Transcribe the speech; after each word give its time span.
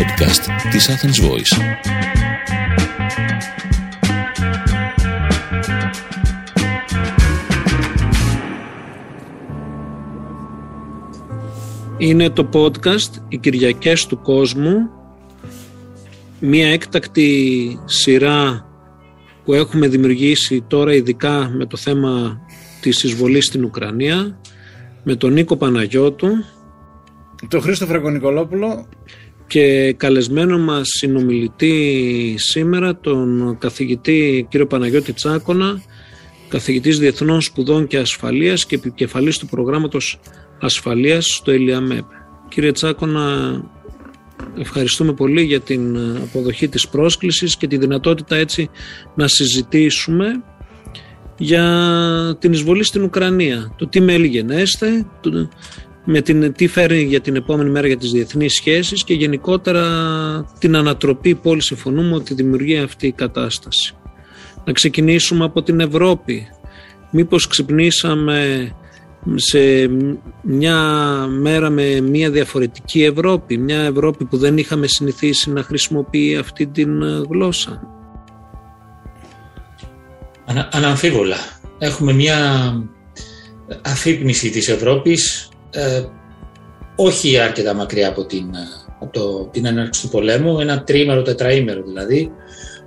podcast 0.00 0.70
της 0.70 0.90
Athens 0.90 1.28
Voice. 1.28 1.60
Είναι 11.98 12.30
το 12.30 12.48
podcast 12.52 13.22
«Οι 13.28 13.38
Κυριακές 13.38 14.06
του 14.06 14.20
Κόσμου», 14.22 14.90
μία 16.40 16.68
έκτακτη 16.68 17.78
σειρά 17.84 18.66
που 19.44 19.52
έχουμε 19.52 19.88
δημιουργήσει 19.88 20.64
τώρα 20.66 20.94
ειδικά 20.94 21.50
με 21.54 21.66
το 21.66 21.76
θέμα 21.76 22.40
της 22.80 23.02
εισβολής 23.02 23.44
στην 23.44 23.64
Ουκρανία, 23.64 24.40
με 25.02 25.14
τον 25.14 25.32
Νίκο 25.32 25.56
Παναγιώτου, 25.56 26.28
τον 27.48 27.62
Χρήστο 27.62 27.86
Φραγκονικολόπουλο 27.86 28.86
και 29.50 29.92
καλεσμένο 29.92 30.58
μας 30.58 30.88
συνομιλητή 30.88 32.34
σήμερα 32.38 32.96
τον 32.96 33.56
καθηγητή 33.58 34.46
κύριο 34.50 34.66
Παναγιώτη 34.66 35.12
Τσάκονα, 35.12 35.82
καθηγητής 36.48 36.98
Διεθνών 36.98 37.40
Σπουδών 37.40 37.86
και 37.86 37.98
Ασφαλείας 37.98 38.66
και 38.66 38.74
επικεφαλής 38.74 39.38
του 39.38 39.46
προγράμματος 39.46 40.20
Ασφαλείας 40.60 41.26
στο 41.26 41.50
ΕΛΙΑΜΕΠ. 41.50 42.04
Κύριε 42.48 42.72
Τσάκονα, 42.72 43.60
ευχαριστούμε 44.58 45.12
πολύ 45.12 45.42
για 45.42 45.60
την 45.60 45.98
αποδοχή 45.98 46.68
της 46.68 46.88
πρόσκλησης 46.88 47.56
και 47.56 47.66
τη 47.66 47.76
δυνατότητα 47.76 48.36
έτσι 48.36 48.70
να 49.14 49.28
συζητήσουμε 49.28 50.42
για 51.38 52.36
την 52.38 52.52
εισβολή 52.52 52.84
στην 52.84 53.02
Ουκρανία. 53.02 53.74
Το 53.76 53.86
τι 53.86 54.00
μέλη 54.00 54.26
γενέστε, 54.26 55.06
με 56.04 56.20
την, 56.20 56.52
τι 56.52 56.66
φέρει 56.66 57.02
για 57.02 57.20
την 57.20 57.36
επόμενη 57.36 57.70
μέρα 57.70 57.86
για 57.86 57.96
τις 57.96 58.10
διεθνείς 58.10 58.54
σχέσεις 58.54 59.04
και 59.04 59.14
γενικότερα 59.14 59.84
την 60.58 60.76
ανατροπή 60.76 61.34
που 61.34 61.50
όλοι 61.50 61.62
συμφωνούμε 61.62 62.14
ότι 62.14 62.34
δημιουργεί 62.34 62.78
αυτή 62.78 63.06
η 63.06 63.12
κατάσταση. 63.12 63.94
Να 64.64 64.72
ξεκινήσουμε 64.72 65.44
από 65.44 65.62
την 65.62 65.80
Ευρώπη. 65.80 66.46
Μήπως 67.10 67.46
ξυπνήσαμε 67.46 68.70
σε 69.34 69.58
μια 70.42 70.76
μέρα 71.28 71.70
με 71.70 72.00
μια 72.00 72.30
διαφορετική 72.30 73.02
Ευρώπη, 73.02 73.58
μια 73.58 73.80
Ευρώπη 73.80 74.24
που 74.24 74.36
δεν 74.36 74.58
είχαμε 74.58 74.86
συνηθίσει 74.86 75.50
να 75.50 75.62
χρησιμοποιεί 75.62 76.36
αυτή 76.36 76.66
την 76.66 77.02
γλώσσα; 77.30 77.82
Ανα, 80.44 80.68
αναμφίβολα. 80.72 81.36
Έχουμε 81.78 82.12
μια 82.12 82.72
αφύπνιση 83.82 84.50
της 84.50 84.68
Ευρώπης 84.68 85.49
ε, 85.70 86.04
όχι 86.96 87.38
αρκετά 87.38 87.74
μακριά 87.74 88.08
από 88.08 88.24
την, 88.24 88.50
από 89.00 89.12
το, 89.12 89.48
την 89.52 89.66
έναρξη 89.66 90.02
του 90.02 90.08
πολέμου, 90.08 90.60
ένα 90.60 90.82
τρίμερο, 90.82 91.22
τετραήμερο 91.22 91.82
δηλαδή, 91.82 92.30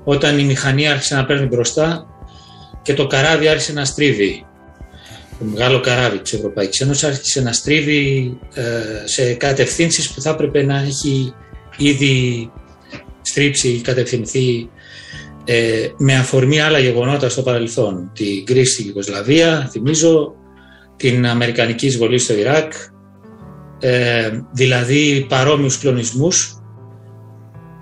όταν 0.03 0.39
η 0.39 0.43
μηχανή 0.43 0.87
άρχισε 0.87 1.15
να 1.15 1.25
παίρνει 1.25 1.45
μπροστά 1.45 2.07
και 2.81 2.93
το 2.93 3.07
καράβι 3.07 3.47
άρχισε 3.47 3.73
να 3.73 3.85
στρίβει. 3.85 4.45
Το 5.39 5.45
μεγάλο 5.45 5.79
καράβι 5.79 6.19
της 6.19 6.33
Ευρωπαϊκής 6.33 6.81
Ένωσης 6.81 7.03
άρχισε 7.03 7.41
να 7.41 7.53
στρίβει 7.53 8.37
ε, 8.53 8.63
σε 9.03 9.33
κατευθύνσεις 9.33 10.11
που 10.11 10.21
θα 10.21 10.29
έπρεπε 10.29 10.63
να 10.63 10.77
έχει 10.77 11.33
ήδη 11.77 12.51
στρίψει 13.21 13.67
ή 13.67 13.81
κατευθυνθεί 13.81 14.69
ε, 15.45 15.87
με 15.97 16.15
αφορμή 16.15 16.61
άλλα 16.61 16.79
γεγονότα 16.79 17.29
στο 17.29 17.41
παρελθόν. 17.41 18.11
Την 18.13 18.45
κρίση 18.45 18.71
στην 18.73 18.85
Ιουγκοσλαβία, 18.85 19.67
θυμίζω, 19.71 20.35
την 20.95 21.27
Αμερικανική 21.27 21.85
εισβολή 21.85 22.17
στο 22.17 22.33
Ιράκ, 22.33 22.73
ε, 23.79 24.39
δηλαδή 24.51 25.25
παρόμοιους 25.29 25.79
κλονισμούς, 25.79 26.57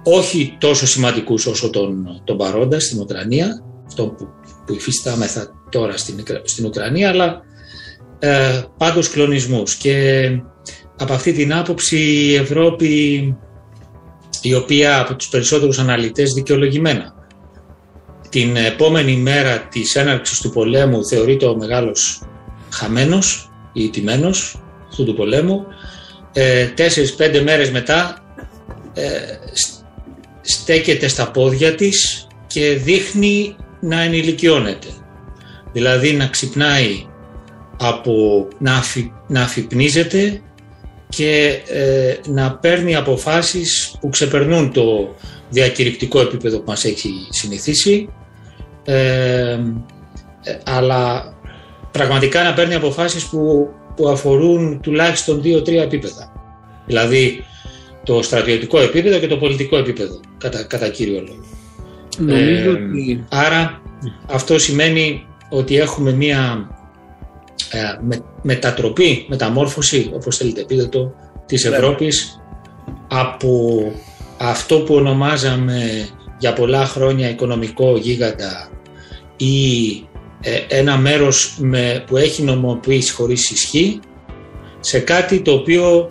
όχι 0.04 0.58
τόσο 0.60 0.88
σημαντικούς 0.88 1.46
όσο 1.46 1.70
τον, 1.70 2.22
τον 2.24 2.38
παρόντα 2.38 2.80
στην 2.80 3.00
Ουκρανία, 3.00 3.64
αυτό 3.88 4.08
που, 4.08 4.28
που 4.66 4.74
υφιστάμεθα 4.74 5.48
τώρα 5.70 5.98
στην, 5.98 6.24
στην 6.44 6.66
Ουκρανία, 6.66 7.10
αλλά 7.10 7.42
ε, 8.20 8.62
πάντως 8.78 9.10
κλονισμούς. 9.10 9.76
Και 9.76 10.28
από 10.98 11.14
αυτή 11.14 11.34
την 11.34 11.54
άποψη 11.54 11.98
η 11.98 12.36
Ευρώπη, 12.36 13.36
η 14.42 14.54
οποία 14.54 15.00
από 15.00 15.16
τους 15.16 15.30
περισσότερους 15.30 15.80
αναλυτές 15.80 16.34
δικαιολογημένα, 16.34 17.14
την 18.30 18.56
επόμενη 18.56 19.16
μέρα 19.16 19.60
της 19.60 19.96
έναρξης 19.96 20.42
του 20.42 20.50
πολέμου 20.50 21.06
θεωρείται 21.06 21.46
ο 21.46 21.56
μεγάλος 21.56 22.22
χαμένος 22.72 23.52
ή 23.74 23.90
τιμένος 23.90 24.62
αυτού 24.90 25.06
του 25.06 25.16
πολέμου. 25.16 25.66
Ε, 26.34 26.66
Τέσσερις-πέντε 26.66 27.42
μέρες 27.42 27.72
μετά 27.72 28.24
ε, 28.94 29.10
στέκεται 30.42 31.08
στα 31.08 31.32
πόδια 31.32 31.76
της 31.76 32.28
και 32.48 32.74
δείχνει 32.74 33.56
να 33.80 34.02
ενηλικιώνεται. 34.02 34.88
Δηλαδή 35.74 36.14
να 36.14 36.28
ξυπνάει 36.28 37.06
από 37.78 38.48
να, 38.58 38.76
αφι, 38.76 39.12
να 39.28 39.42
αφυπνίζεται 39.42 40.42
και 41.10 41.62
ε, 41.68 42.16
να 42.28 42.56
παίρνει 42.56 42.96
αποφάσεις 42.96 43.96
που 44.00 44.10
ξεπερνούν 44.10 44.74
το 44.74 45.16
διακηρυκτικό 45.50 46.22
επίπεδο 46.22 46.58
που 46.58 46.64
μας 46.68 46.86
έχει 46.86 47.12
συνηθίσει 47.30 48.10
ε, 48.84 49.60
αλλά 50.64 51.34
πραγματικά 51.92 52.44
να 52.44 52.54
παίρνει 52.54 52.76
αποφάσεις 52.76 53.26
που, 53.26 53.70
που 53.96 54.10
αφορούν 54.10 54.80
τουλάχιστον 54.82 55.42
δύο-τρία 55.42 55.84
επίπεδα. 55.84 56.32
Δηλαδή 56.86 57.44
το 58.04 58.22
στρατιωτικό 58.22 58.80
επίπεδο 58.80 59.20
και 59.20 59.28
το 59.28 59.38
πολιτικό 59.38 59.78
επίπεδο, 59.78 60.20
κατά, 60.38 60.64
κατά 60.64 60.90
κύριο 60.90 61.24
λόγο. 61.28 61.46
Νομίζω 62.18 62.72
ε, 62.72 63.26
Άρα 63.30 63.82
αυτό 64.32 64.60
σημαίνει 64.60 65.26
ότι 65.50 65.78
έχουμε 65.78 66.12
μία 66.12 66.70
ε, 67.72 67.80
με, 68.02 68.24
μετατροπή, 68.42 69.26
μεταμόρφωση, 69.30 70.12
όπως 70.14 70.38
θέλετε 70.38 70.64
πείτε 70.64 70.86
το, 70.86 71.14
της 71.46 71.64
ναι. 71.64 71.76
Ευρώπης 71.76 72.42
από 73.08 73.82
αυτό 74.38 74.80
που 74.80 74.96
ονομάζαμε 74.96 76.08
για 76.38 76.54
πολλά 76.54 76.86
χρόνια 76.86 77.30
οικονομικό 77.30 77.98
γίγαντα 77.98 78.70
ή 79.38 79.88
ε, 79.88 80.11
ένα 80.68 80.98
μέρος 80.98 81.58
με, 81.60 82.04
που 82.08 82.18
έχει 82.18 82.44
νομοποίηση 82.44 83.14
χωρίς 83.14 83.50
ισχύ 83.50 84.00
σε 84.80 85.00
κάτι 85.00 85.40
το 85.42 85.52
οποίο 85.52 86.10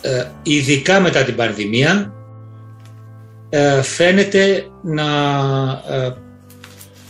ε, 0.00 0.24
ειδικά 0.42 1.00
μετά 1.00 1.24
την 1.24 1.34
πανδημία 1.34 2.12
ε, 3.48 3.82
φαίνεται 3.82 4.66
να 4.82 5.04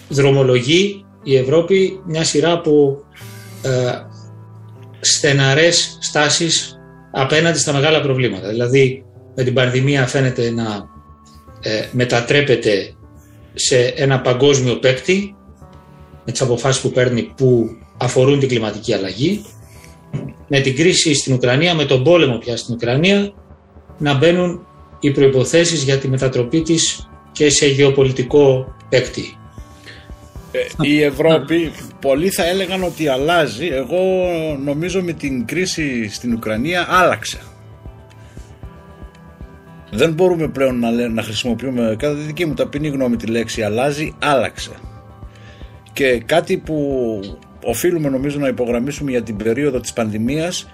δρομολογεί 0.09 1.05
η 1.23 1.37
Ευρώπη 1.37 2.01
μια 2.07 2.25
σειρά 2.25 2.53
από 2.53 2.99
στεναρές 5.01 5.99
στάσεις 6.01 6.79
απέναντι 7.13 7.59
στα 7.59 7.73
μεγάλα 7.73 8.01
προβλήματα. 8.01 8.49
Δηλαδή 8.49 9.05
με 9.35 9.43
την 9.43 9.55
πανδημία 9.55 10.07
φαίνεται 10.07 10.51
να 10.51 10.89
μετατρέπεται 11.93 12.95
σε 13.55 13.79
ένα 13.79 14.21
παγκόσμιο 14.21 14.75
παίκτη 14.77 15.35
με 16.31 16.37
τις 16.37 16.49
αποφάσεις 16.49 16.83
που 16.83 16.91
παίρνει 16.91 17.23
που 17.37 17.77
αφορούν 17.97 18.39
την 18.39 18.49
κλιματική 18.49 18.95
αλλαγή, 18.95 19.45
με 20.49 20.61
την 20.61 20.77
κρίση 20.77 21.15
στην 21.15 21.35
Ουκρανία, 21.35 21.75
με 21.75 21.85
τον 21.85 22.05
πόλεμο 22.05 22.37
πια 22.37 22.57
στην 22.57 22.75
Ουκρανία, 22.75 23.33
να 23.99 24.15
μπαίνουν 24.15 24.67
οι 25.01 25.11
προϋποθέσεις 25.11 25.83
για 25.83 25.99
τη 25.99 26.09
μετατροπή 26.09 26.63
της 26.63 27.09
και 27.33 27.51
σε 27.51 27.67
γεωπολιτικό 27.67 28.75
παίκτη. 28.89 29.37
Ε, 30.53 30.59
η 30.81 31.03
Ευρώπη, 31.03 31.73
πολλοί 32.01 32.31
θα 32.31 32.47
έλεγαν 32.47 32.83
ότι 32.85 33.09
αλλάζει. 33.09 33.67
Εγώ 33.67 34.03
νομίζω 34.65 35.03
με 35.03 35.13
την 35.13 35.47
κρίση 35.47 36.09
στην 36.09 36.33
Ουκρανία 36.33 36.87
άλλαξε. 36.89 37.39
Δεν 39.91 40.13
μπορούμε 40.13 40.49
πλέον 40.49 40.79
να, 40.79 41.09
να 41.09 41.23
χρησιμοποιούμε, 41.23 41.97
κατά 41.99 42.15
τη 42.15 42.21
δική 42.21 42.47
μου 42.47 42.55
ταπεινή 42.55 42.89
γνώμη, 42.89 43.17
τη 43.17 43.27
λέξη 43.27 43.63
αλλάζει, 43.63 44.15
άλλαξε. 44.19 44.71
Και 46.01 46.23
κάτι 46.27 46.57
που 46.57 47.21
οφείλουμε 47.65 48.09
νομίζω 48.09 48.39
να 48.39 48.49
υπογραμμίσουμε 48.49 49.11
για 49.11 49.23
την 49.23 49.37
περίοδο 49.37 49.81
της 49.81 49.93
πανδημίας 49.93 50.69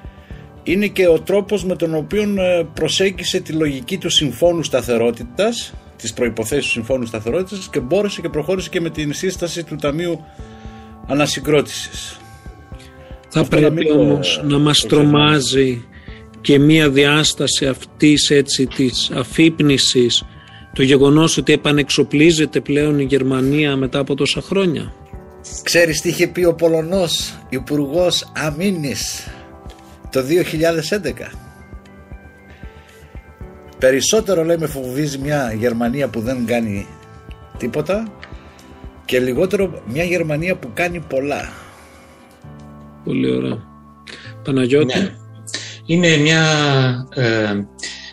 είναι 0.62 0.86
και 0.86 1.08
ο 1.08 1.20
τρόπος 1.20 1.64
με 1.64 1.76
τον 1.76 1.94
οποίο 1.94 2.22
ε, 2.22 2.66
προσέγγισε 2.74 3.40
τη 3.40 3.52
λογική 3.52 3.98
του 3.98 4.10
συμφώνου 4.10 4.62
σταθερότητας 4.62 5.74
τις 5.96 6.12
προϋποθέσεις 6.12 6.64
του 6.64 6.70
συμφώνου 6.70 7.06
σταθερότητας 7.06 7.68
και 7.72 7.80
μπόρεσε 7.80 8.20
και 8.20 8.28
προχώρησε 8.28 8.68
και 8.68 8.80
με 8.80 8.90
την 8.90 9.12
σύσταση 9.12 9.64
του 9.64 9.76
Ταμείου 9.76 10.24
Ανασυγκρότησης. 11.06 12.18
Θα 13.28 13.44
πρέπει 13.44 13.90
όμως 13.90 14.42
να 14.44 14.58
μας 14.58 14.86
τρομάζει 14.88 15.84
και 16.40 16.58
μία 16.58 16.90
διάσταση 16.90 17.66
αυτής 17.66 18.30
έτσι 18.30 18.66
της 18.66 19.10
αφύπνισης 19.14 20.24
το 20.72 20.82
γεγονός 20.82 21.36
ότι 21.36 21.52
επανεξοπλίζεται 21.52 22.60
πλέον 22.60 22.98
η 22.98 23.04
Γερμανία 23.04 23.76
μετά 23.76 23.98
από 23.98 24.14
τόσα 24.14 24.40
χρόνια. 24.40 24.92
Ξέρεις 25.62 26.00
τι 26.00 26.08
είχε 26.08 26.26
πει 26.26 26.44
ο 26.44 26.54
Πολωνός 26.54 27.34
υπουργός 27.48 28.32
Αμήνης 28.34 29.26
το 30.10 30.20
2011 30.20 31.36
Περισσότερο 33.78 34.44
λέει 34.44 34.56
με 34.56 34.66
φοβίζει 34.66 35.18
μια 35.18 35.52
Γερμανία 35.58 36.08
που 36.08 36.20
δεν 36.20 36.46
κάνει 36.46 36.86
τίποτα 37.58 38.12
και 39.04 39.18
λιγότερο 39.20 39.82
μια 39.86 40.04
Γερμανία 40.04 40.56
που 40.56 40.70
κάνει 40.74 41.00
πολλά. 41.00 41.52
Πολύ 43.04 43.36
ωραία. 43.36 43.58
Παναγιώτη; 44.44 44.98
Ναι. 44.98 45.14
Είναι 45.86 46.16
μια, 46.16 46.44
ε, 47.14 47.64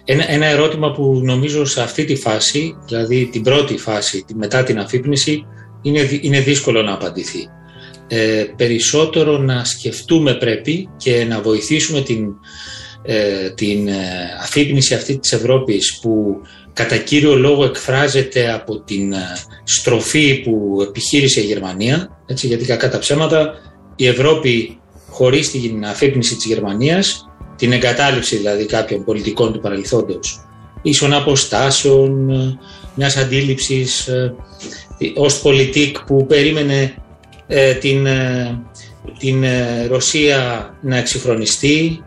ένα, 0.06 0.32
ένα 0.32 0.46
ερώτημα 0.46 0.92
που 0.92 1.22
νομίζω 1.24 1.66
σε 1.66 1.82
αυτή 1.82 2.06
τη 2.06 2.16
φάση, 2.16 2.76
δηλαδή 2.86 3.30
την 3.32 3.44
πρώτη 3.44 3.78
φάση 3.78 4.26
μετά 4.36 4.64
την 4.64 4.80
αφύπνιση, 4.80 5.46
είναι, 5.84 6.20
είναι 6.22 6.40
δύσκολο 6.40 6.82
να 6.82 6.94
απαντηθεί. 6.94 7.48
Ε, 8.08 8.46
περισσότερο 8.56 9.38
να 9.38 9.64
σκεφτούμε 9.64 10.34
πρέπει 10.34 10.90
και 10.98 11.26
να 11.30 11.42
βοηθήσουμε 11.42 12.02
την, 12.02 12.28
ε, 13.04 13.50
την 13.50 13.88
ε, 13.88 13.94
αφύπνιση 14.42 14.94
αυτή 14.94 15.18
της 15.18 15.32
Ευρώπης 15.32 16.00
που 16.02 16.42
κατά 16.74 16.98
κύριο 16.98 17.36
λόγο 17.36 17.66
εκφράζεται 17.66 18.54
από 18.54 18.80
την 18.80 19.14
ε, 19.14 19.18
στροφή 19.64 20.42
που 20.42 20.82
επιχείρησε 20.88 21.42
η 21.42 21.44
Γερμανία, 21.44 22.24
έτσι, 22.26 22.48
γιατί 22.48 22.66
κακά 22.66 22.90
τα 22.90 23.00
ψέματα 23.00 23.54
η 23.96 24.08
Ευρώπη 24.08 24.80
χωρίς 25.10 25.52
την 25.52 25.86
αφύπνιση 25.86 26.36
της 26.36 26.46
Γερμανίας, 26.46 27.26
την 27.56 27.72
εγκατάλειψη 27.72 28.36
δηλαδή 28.36 28.66
κάποιων 28.66 29.04
πολιτικών 29.04 29.54
του 29.54 29.60
παρελθόντος, 29.60 30.46
ίσων 30.82 31.14
αποστάσεων, 31.14 32.32
μιας 32.96 33.18
αντίληψης 33.18 34.10
ως 35.16 35.42
πολιτικ 35.42 36.00
που 36.02 36.26
περίμενε 36.26 36.94
την, 37.80 38.08
την 39.20 39.44
Ρωσία 39.88 40.70
να 40.82 40.98
εξυγχρονιστεί, 40.98 42.04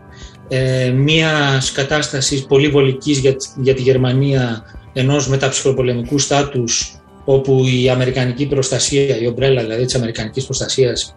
ε, 0.49 0.89
μια 0.89 1.61
κατάσταση 1.73 2.45
πολύ 2.47 2.67
βολικής 2.67 3.17
για, 3.17 3.35
για 3.61 3.73
τη 3.73 3.81
Γερμανία 3.81 4.63
ενός 4.93 5.27
μεταψυχροπολεμικού 5.27 6.19
στάτους 6.19 7.01
όπου 7.25 7.63
η 7.81 7.89
αμερικανική 7.89 8.45
προστασία, 8.45 9.19
η 9.19 9.27
ομπρέλα 9.27 9.61
δηλαδή 9.61 9.85
της 9.85 9.95
αμερικανικής 9.95 10.45
προστασίας 10.45 11.15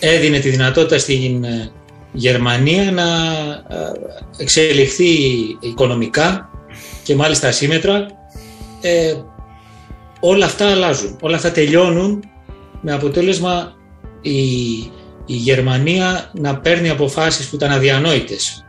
έδινε 0.00 0.38
τη 0.38 0.48
δυνατότητα 0.48 0.98
στην 0.98 1.44
ε, 1.44 1.70
Γερμανία 2.12 2.92
να 2.92 3.04
ε, 3.68 3.92
εξελιχθεί 4.38 5.12
οικονομικά 5.60 6.50
και 7.02 7.14
μάλιστα 7.14 7.48
ασύμετρα 7.48 8.06
ε, 8.80 9.14
όλα 10.20 10.44
αυτά 10.44 10.70
αλλάζουν, 10.70 11.16
όλα 11.20 11.36
αυτά 11.36 11.50
τελειώνουν 11.52 12.24
με 12.80 12.92
αποτέλεσμα 12.92 13.72
η 14.22 14.38
η 15.26 15.34
Γερμανία 15.34 16.30
να 16.34 16.56
παίρνει 16.56 16.88
αποφάσεις 16.88 17.46
που 17.46 17.56
ήταν 17.56 17.70
αδιανόητες 17.70 18.64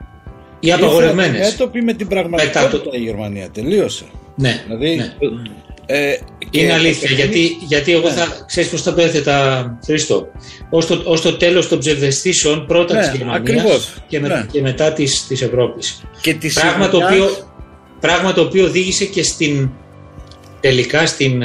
ή 0.59 0.71
απαγορευμένες. 0.71 1.53
Έτοπη 1.53 1.81
με 1.81 1.93
την 1.93 2.07
πραγματικότητα 2.07 2.81
το... 2.81 2.89
η 2.93 2.99
Γερμανία, 2.99 3.49
τελείωσε. 3.49 4.05
Ναι, 4.35 4.63
δηλαδή, 4.65 4.95
ναι. 4.95 5.13
Ε, 5.85 6.17
είναι 6.51 6.73
αλήθεια, 6.73 7.11
γιατί, 7.11 7.57
γιατί 7.67 7.91
εγώ 7.91 8.07
ναι. 8.07 8.13
θα 8.13 8.43
ξέρεις 8.47 8.69
πώς 8.69 8.81
θα 8.81 8.93
το 8.93 9.01
έθετα, 9.01 9.77
Χρήστο, 9.85 10.27
ως 10.69 10.85
το, 10.85 11.01
ως 11.05 11.21
το 11.21 11.37
τέλος 11.37 11.67
των 11.67 11.79
ψευδεστήσεων 11.79 12.65
πρώτα 12.65 12.93
ναι, 12.93 12.99
της 12.99 13.17
Γερμανίας 13.17 13.93
και, 14.07 14.19
με, 14.19 14.27
ναι. 14.27 14.45
και, 14.51 14.61
μετά 14.61 14.93
της, 14.93 15.27
της 15.27 15.41
Ευρώπης. 15.41 16.01
Και 16.21 16.33
της 16.33 16.53
πράγμα, 16.53 16.89
το 16.89 16.97
οποίο, 16.97 17.29
πράγμα 17.99 18.33
το 18.33 18.41
οποίο 18.41 18.65
οδήγησε 18.65 19.05
και 19.05 19.23
στην, 19.23 19.69
τελικά 20.59 21.05
στην 21.05 21.41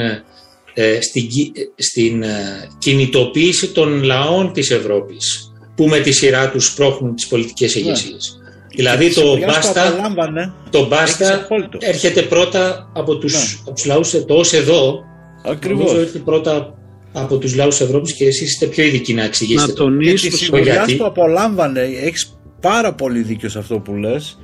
ε, 0.75 1.01
στην, 1.01 1.27
στην 1.75 2.23
ε, 2.23 2.67
κινητοποίηση 2.77 3.67
των 3.67 4.03
λαών 4.03 4.53
της 4.53 4.71
Ευρώπης 4.71 5.53
που 5.75 5.87
με 5.87 5.99
τη 5.99 6.11
σειρά 6.11 6.49
τους 6.49 6.65
σπρώχνουν 6.65 7.15
τις 7.15 7.27
πολιτικές 7.27 7.75
ηγεσίες. 7.75 8.37
Ναι. 8.41 8.47
Δηλαδή 8.75 9.13
το 9.13 9.37
μπάστα, 9.37 10.13
το 10.69 10.87
μπάστα 10.87 11.47
έρχεται 11.79 12.21
πρώτα 12.21 12.91
από 12.93 13.17
τους, 13.17 13.33
ναι. 13.33 13.39
από 13.65 13.75
τους 13.75 13.85
λαούς 13.85 14.11
το 14.11 14.33
ως 14.33 14.53
εδώ. 14.53 15.03
Ακριβώς. 15.45 15.83
Νομίζω 15.83 15.99
έρχεται 15.99 16.19
πρώτα 16.19 16.73
από 17.11 17.37
τους 17.37 17.55
λαούς 17.55 17.77
της 17.77 17.85
Ευρώπης 17.85 18.13
και 18.13 18.25
εσείς 18.25 18.51
είστε 18.51 18.65
πιο 18.65 18.83
ειδικοί 18.83 19.13
να 19.13 19.23
εξηγήσετε. 19.23 19.71
Να 19.71 19.73
τονίσω 19.73 20.49
το 20.51 20.57
γιατί. 20.57 20.95
που 20.95 21.05
απολάμβανε, 21.05 21.81
έχεις 21.81 22.37
πάρα 22.61 22.93
πολύ 22.93 23.21
δίκιο 23.21 23.49
σε 23.49 23.59
αυτό 23.59 23.79
που 23.79 23.95
λες 23.95 24.37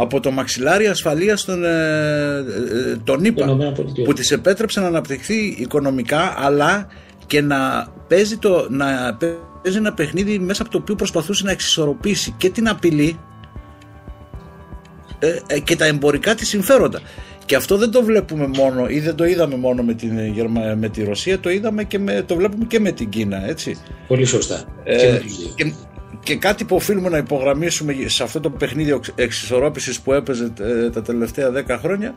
από 0.00 0.20
το 0.20 0.30
μαξιλάρι 0.30 0.86
ασφαλείας 0.86 1.44
των, 1.44 1.64
ε, 1.64 1.68
ε 1.68 2.96
των 3.04 3.24
ΗΠΑ 3.24 3.72
που 4.04 4.12
της 4.12 4.30
επέτρεψε 4.30 4.80
να 4.80 4.86
αναπτυχθεί 4.86 5.56
οικονομικά 5.58 6.34
αλλά 6.36 6.86
και 7.26 7.40
να 7.40 7.88
παίζει, 8.08 8.36
το, 8.36 8.66
να 8.70 8.86
παίζει 9.18 9.78
ένα 9.78 9.92
παιχνίδι 9.92 10.38
μέσα 10.38 10.62
από 10.62 10.70
το 10.70 10.78
οποίο 10.78 10.94
προσπαθούσε 10.94 11.44
να 11.44 11.50
εξισορροπήσει 11.50 12.34
και 12.36 12.50
την 12.50 12.68
απειλή 12.68 13.18
ε, 15.18 15.38
ε, 15.46 15.58
και 15.58 15.76
τα 15.76 15.84
εμπορικά 15.84 16.34
της 16.34 16.48
συμφέροντα. 16.48 17.00
Και 17.44 17.56
αυτό 17.56 17.76
δεν 17.76 17.90
το 17.90 18.02
βλέπουμε 18.02 18.46
μόνο 18.46 18.88
ή 18.88 19.00
δεν 19.00 19.14
το 19.14 19.24
είδαμε 19.24 19.56
μόνο 19.56 19.82
με, 19.82 19.94
την, 19.94 20.12
με 20.78 20.88
τη 20.88 21.04
Ρωσία, 21.04 21.40
το 21.40 21.50
είδαμε 21.50 21.84
και 21.84 21.98
με, 21.98 22.22
το 22.26 22.34
βλέπουμε 22.34 22.64
και 22.64 22.80
με 22.80 22.92
την 22.92 23.08
Κίνα, 23.08 23.48
έτσι. 23.48 23.76
Πολύ 24.08 24.24
σωστά. 24.24 24.64
Ε, 24.84 24.96
και, 25.56 25.64
και 25.64 25.72
κάτι 26.38 26.64
που 26.64 26.76
οφείλουμε 26.76 27.08
να 27.08 27.16
υπογραμμίσουμε 27.16 27.94
σε 28.06 28.22
αυτό 28.22 28.40
το 28.40 28.50
παιχνίδι 28.50 29.00
εξισορρόπησης 29.14 30.00
που 30.00 30.12
έπαιζε 30.12 30.52
ε, 30.60 30.90
τα 30.90 31.02
τελευταία 31.02 31.50
10 31.68 31.76
χρόνια 31.80 32.14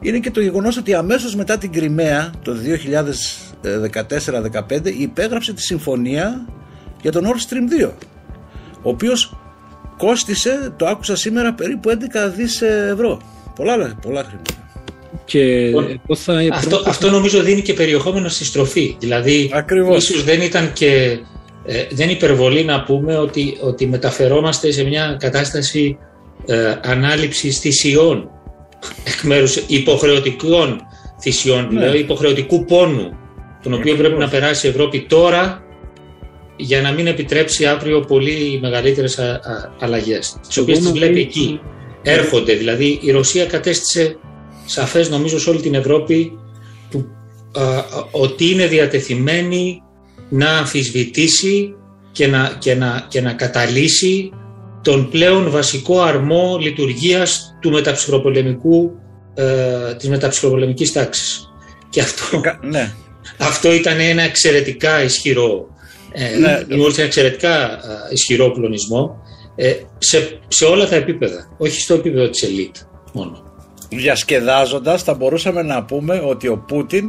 είναι 0.00 0.18
και 0.18 0.30
το 0.30 0.40
γεγονός 0.40 0.76
ότι 0.76 0.94
αμέσως 0.94 1.34
μετά 1.34 1.58
την 1.58 1.72
Κρυμαία 1.72 2.30
το 2.42 2.56
2014-2015 3.62 4.94
υπέγραψε 4.98 5.52
τη 5.52 5.62
συμφωνία 5.62 6.46
για 7.00 7.12
τον 7.12 7.24
Nord 7.24 7.50
Stream 7.50 7.86
2 7.86 7.90
ο 8.82 8.88
οποίος 8.88 9.36
κόστισε, 9.96 10.72
το 10.76 10.86
άκουσα 10.86 11.16
σήμερα, 11.16 11.54
περίπου 11.54 11.90
11 11.90 11.94
δις 12.36 12.62
ευρώ. 12.62 13.20
Πολλά, 13.54 13.98
πολλά 14.02 14.24
χρήματα. 14.24 14.52
Και 15.24 15.42
λοιπόν, 15.44 16.00
θα... 16.14 16.34
αυτό, 16.52 16.82
αυτό 16.86 17.10
νομίζω 17.10 17.42
δίνει 17.42 17.62
και 17.62 17.72
περιεχόμενο 17.72 18.28
στη 18.28 18.44
στροφή. 18.44 18.96
Δηλαδή, 18.98 19.50
Ακριβώς. 19.54 20.08
ίσως 20.08 20.24
δεν 20.24 20.40
ήταν 20.40 20.72
και 20.72 21.18
ε, 21.64 21.86
δεν 21.90 22.08
υπερβολή 22.08 22.64
να 22.64 22.82
πούμε 22.82 23.18
ότι, 23.18 23.56
ότι 23.60 23.86
μεταφερόμαστε 23.86 24.70
σε 24.70 24.84
μια 24.84 25.16
κατάσταση 25.20 25.98
ε, 26.46 26.74
ανάληψης 26.82 27.58
θυσιών 27.58 28.30
εκ 29.04 29.22
μέρους 29.22 29.56
υποχρεωτικών 29.66 30.80
θυσιών, 31.20 31.62
ναι. 31.62 31.80
δηλαδή 31.80 31.98
υποχρεωτικού 31.98 32.64
πόνου 32.64 33.16
τον 33.62 33.72
οποίο 33.72 33.96
πρέπει 33.96 34.18
να 34.18 34.28
περάσει 34.28 34.66
η 34.66 34.70
Ευρώπη 34.70 35.00
τώρα 35.00 35.62
για 36.56 36.80
να 36.80 36.92
μην 36.92 37.06
επιτρέψει 37.06 37.66
αύριο 37.66 38.00
πολύ 38.00 38.58
μεγαλύτερες 38.62 39.18
α, 39.18 39.24
α, 39.24 39.40
αλλαγές 39.80 40.36
τις 40.48 40.56
οποίες 40.56 40.78
τις 40.78 40.92
βλέπει 40.92 41.20
εκεί 41.20 41.60
έρχονται 42.02 42.54
δηλαδή 42.54 42.98
η 43.02 43.10
Ρωσία 43.10 43.46
κατέστησε 43.46 44.16
σαφές 44.64 45.10
νομίζω 45.10 45.38
σε 45.38 45.50
όλη 45.50 45.60
την 45.60 45.74
Ευρώπη 45.74 46.38
που, 46.90 47.04
ότι 48.10 48.50
είναι 48.50 48.66
διατεθειμένη 48.66 49.82
να 50.32 50.56
αμφισβητήσει 50.56 51.74
και 52.12 52.26
να, 52.26 52.56
και 52.58 52.74
να, 52.74 53.06
και 53.08 53.20
να 53.20 53.32
καταλύσει 53.32 54.32
τον 54.82 55.10
πλέον 55.10 55.50
βασικό 55.50 56.00
αρμό 56.00 56.58
λειτουργίας 56.60 57.56
του 57.60 57.70
μεταψυχροπολεμικού, 57.70 58.90
ε, 59.34 59.94
της 59.94 60.08
μεταψυχροπολεμικής 60.08 60.92
τάξης. 60.92 61.48
Και 61.90 62.00
αυτό, 62.00 62.40
ναι. 62.62 62.94
αυτό 63.38 63.72
ήταν 63.72 64.00
ένα 64.00 64.22
εξαιρετικά 64.22 65.02
ισχυρό, 65.02 65.66
ε, 66.12 66.38
ναι. 66.38 66.64
ένα 66.68 67.02
εξαιρετικά 67.02 67.72
ε, 67.72 67.78
ισχυρό 68.12 68.52
κλονισμό 68.52 69.22
ε, 69.56 69.74
σε, 69.98 70.38
σε 70.48 70.64
όλα 70.64 70.88
τα 70.88 70.94
επίπεδα, 70.94 71.54
όχι 71.58 71.80
στο 71.80 71.94
επίπεδο 71.94 72.28
της 72.28 72.42
ελίτ 72.42 72.76
μόνο. 73.12 73.42
Διασκεδάζοντας 73.88 75.02
θα 75.02 75.14
μπορούσαμε 75.14 75.62
να 75.62 75.84
πούμε 75.84 76.22
ότι 76.24 76.48
ο 76.48 76.64
Πούτιν 76.66 77.08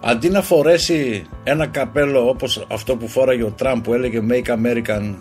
αντί 0.00 0.28
να 0.28 0.42
φορέσει 0.42 1.24
ένα 1.44 1.66
καπέλο 1.66 2.28
όπως 2.28 2.66
αυτό 2.68 2.96
που 2.96 3.08
φόραγε 3.08 3.42
ο 3.42 3.54
Τραμπ 3.56 3.82
που 3.82 3.94
έλεγε 3.94 4.20
Make 4.30 4.48
American, 4.48 5.14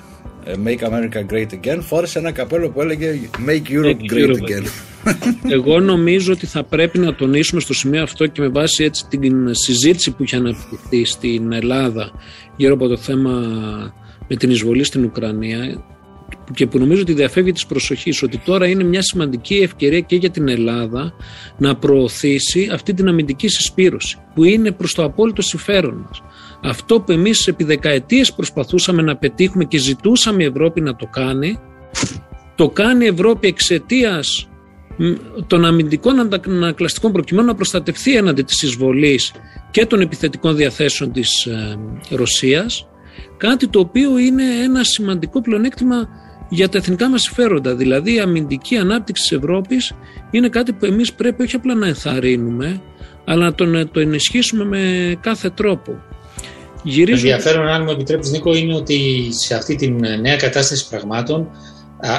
ε, 0.43 0.53
Make 0.65 0.87
America 0.87 1.33
Great 1.33 1.47
Again 1.53 1.79
φόρεσε 1.81 2.19
ένα 2.19 2.31
καπέλο 2.31 2.69
που 2.69 2.81
έλεγε 2.81 3.19
Make 3.47 3.71
Europe 3.71 4.13
Great 4.13 4.31
Again. 4.31 4.65
Εγώ 5.49 5.79
νομίζω 5.79 6.33
ότι 6.33 6.45
θα 6.45 6.63
πρέπει 6.63 6.99
να 6.99 7.15
τονίσουμε 7.15 7.61
στο 7.61 7.73
σημείο 7.73 8.03
αυτό 8.03 8.27
και 8.27 8.41
με 8.41 8.47
βάση 8.47 8.83
έτσι 8.83 9.05
την 9.09 9.53
συζήτηση 9.53 10.11
που 10.11 10.23
είχε 10.23 10.35
αναπτυχθεί 10.35 11.05
στην 11.05 11.51
Ελλάδα 11.51 12.11
γύρω 12.55 12.73
από 12.73 12.87
το 12.87 12.97
θέμα 12.97 13.31
με 14.27 14.35
την 14.35 14.49
εισβολή 14.49 14.83
στην 14.83 15.03
Ουκρανία 15.03 15.83
και 16.53 16.65
που 16.67 16.79
νομίζω 16.79 17.01
ότι 17.01 17.13
διαφεύγει 17.13 17.51
της 17.51 17.65
προσοχής 17.65 18.23
ότι 18.23 18.37
τώρα 18.37 18.67
είναι 18.67 18.83
μια 18.83 19.01
σημαντική 19.01 19.55
ευκαιρία 19.55 19.99
και 19.99 20.15
για 20.15 20.29
την 20.29 20.47
Ελλάδα 20.47 21.13
να 21.57 21.75
προωθήσει 21.75 22.69
αυτή 22.73 22.93
την 22.93 23.07
αμυντική 23.07 23.47
συσπήρωση 23.47 24.17
που 24.33 24.43
είναι 24.43 24.71
προς 24.71 24.93
το 24.93 25.03
απόλυτο 25.03 25.41
συμφέρον 25.41 26.05
μας. 26.07 26.21
Αυτό 26.63 26.99
που 27.01 27.11
εμείς 27.11 27.47
επί 27.47 27.63
δεκαετίες 27.63 28.33
προσπαθούσαμε 28.33 29.01
να 29.01 29.15
πετύχουμε 29.15 29.63
και 29.65 29.77
ζητούσαμε 29.77 30.43
η 30.43 30.45
Ευρώπη 30.45 30.81
να 30.81 30.95
το 30.95 31.05
κάνει 31.05 31.59
το 32.55 32.69
κάνει 32.69 33.05
η 33.05 33.07
Ευρώπη 33.07 33.47
εξαιτίας 33.47 34.49
των 35.47 35.65
αμυντικών 35.65 36.29
ανακλαστικών 36.45 37.11
προκειμένου 37.11 37.47
να 37.47 37.55
προστατευθεί 37.55 38.15
έναντι 38.15 38.41
της 38.41 38.61
εισβολής 38.61 39.31
και 39.71 39.85
των 39.85 40.01
επιθετικών 40.01 40.55
διαθέσεων 40.55 41.11
της 41.11 41.45
ε, 41.45 41.79
Ρωσίας 42.09 42.88
κάτι 43.37 43.67
το 43.67 43.79
οποίο 43.79 44.17
είναι 44.17 44.43
ένα 44.63 44.83
σημαντικό 44.83 45.41
πλεονέκτημα 45.41 46.07
για 46.49 46.69
τα 46.69 46.77
εθνικά 46.77 47.09
μας 47.09 47.21
συμφέροντα. 47.21 47.75
Δηλαδή 47.75 48.13
η 48.13 48.19
αμυντική 48.19 48.75
ανάπτυξη 48.75 49.27
της 49.27 49.37
Ευρώπης 49.37 49.93
είναι 50.31 50.49
κάτι 50.49 50.73
που 50.73 50.85
εμείς 50.85 51.13
πρέπει 51.13 51.43
όχι 51.43 51.55
απλά 51.55 51.75
να 51.75 51.87
ενθαρρύνουμε, 51.87 52.81
αλλά 53.25 53.43
να 53.43 53.53
τον, 53.53 53.91
το 53.91 53.99
ενισχύσουμε 53.99 54.65
με 54.65 55.15
κάθε 55.21 55.49
τρόπο. 55.49 56.01
Γυρίζουμε... 56.83 57.29
Ενδιαφέρον, 57.29 57.67
αν 57.67 57.83
μου 57.83 57.91
επιτρέπεις 57.91 58.31
Νίκο, 58.31 58.55
είναι 58.55 58.75
ότι 58.75 59.27
σε 59.29 59.55
αυτή 59.55 59.75
τη 59.75 59.91
νέα 60.21 60.35
κατάσταση 60.35 60.89
πραγμάτων 60.89 61.49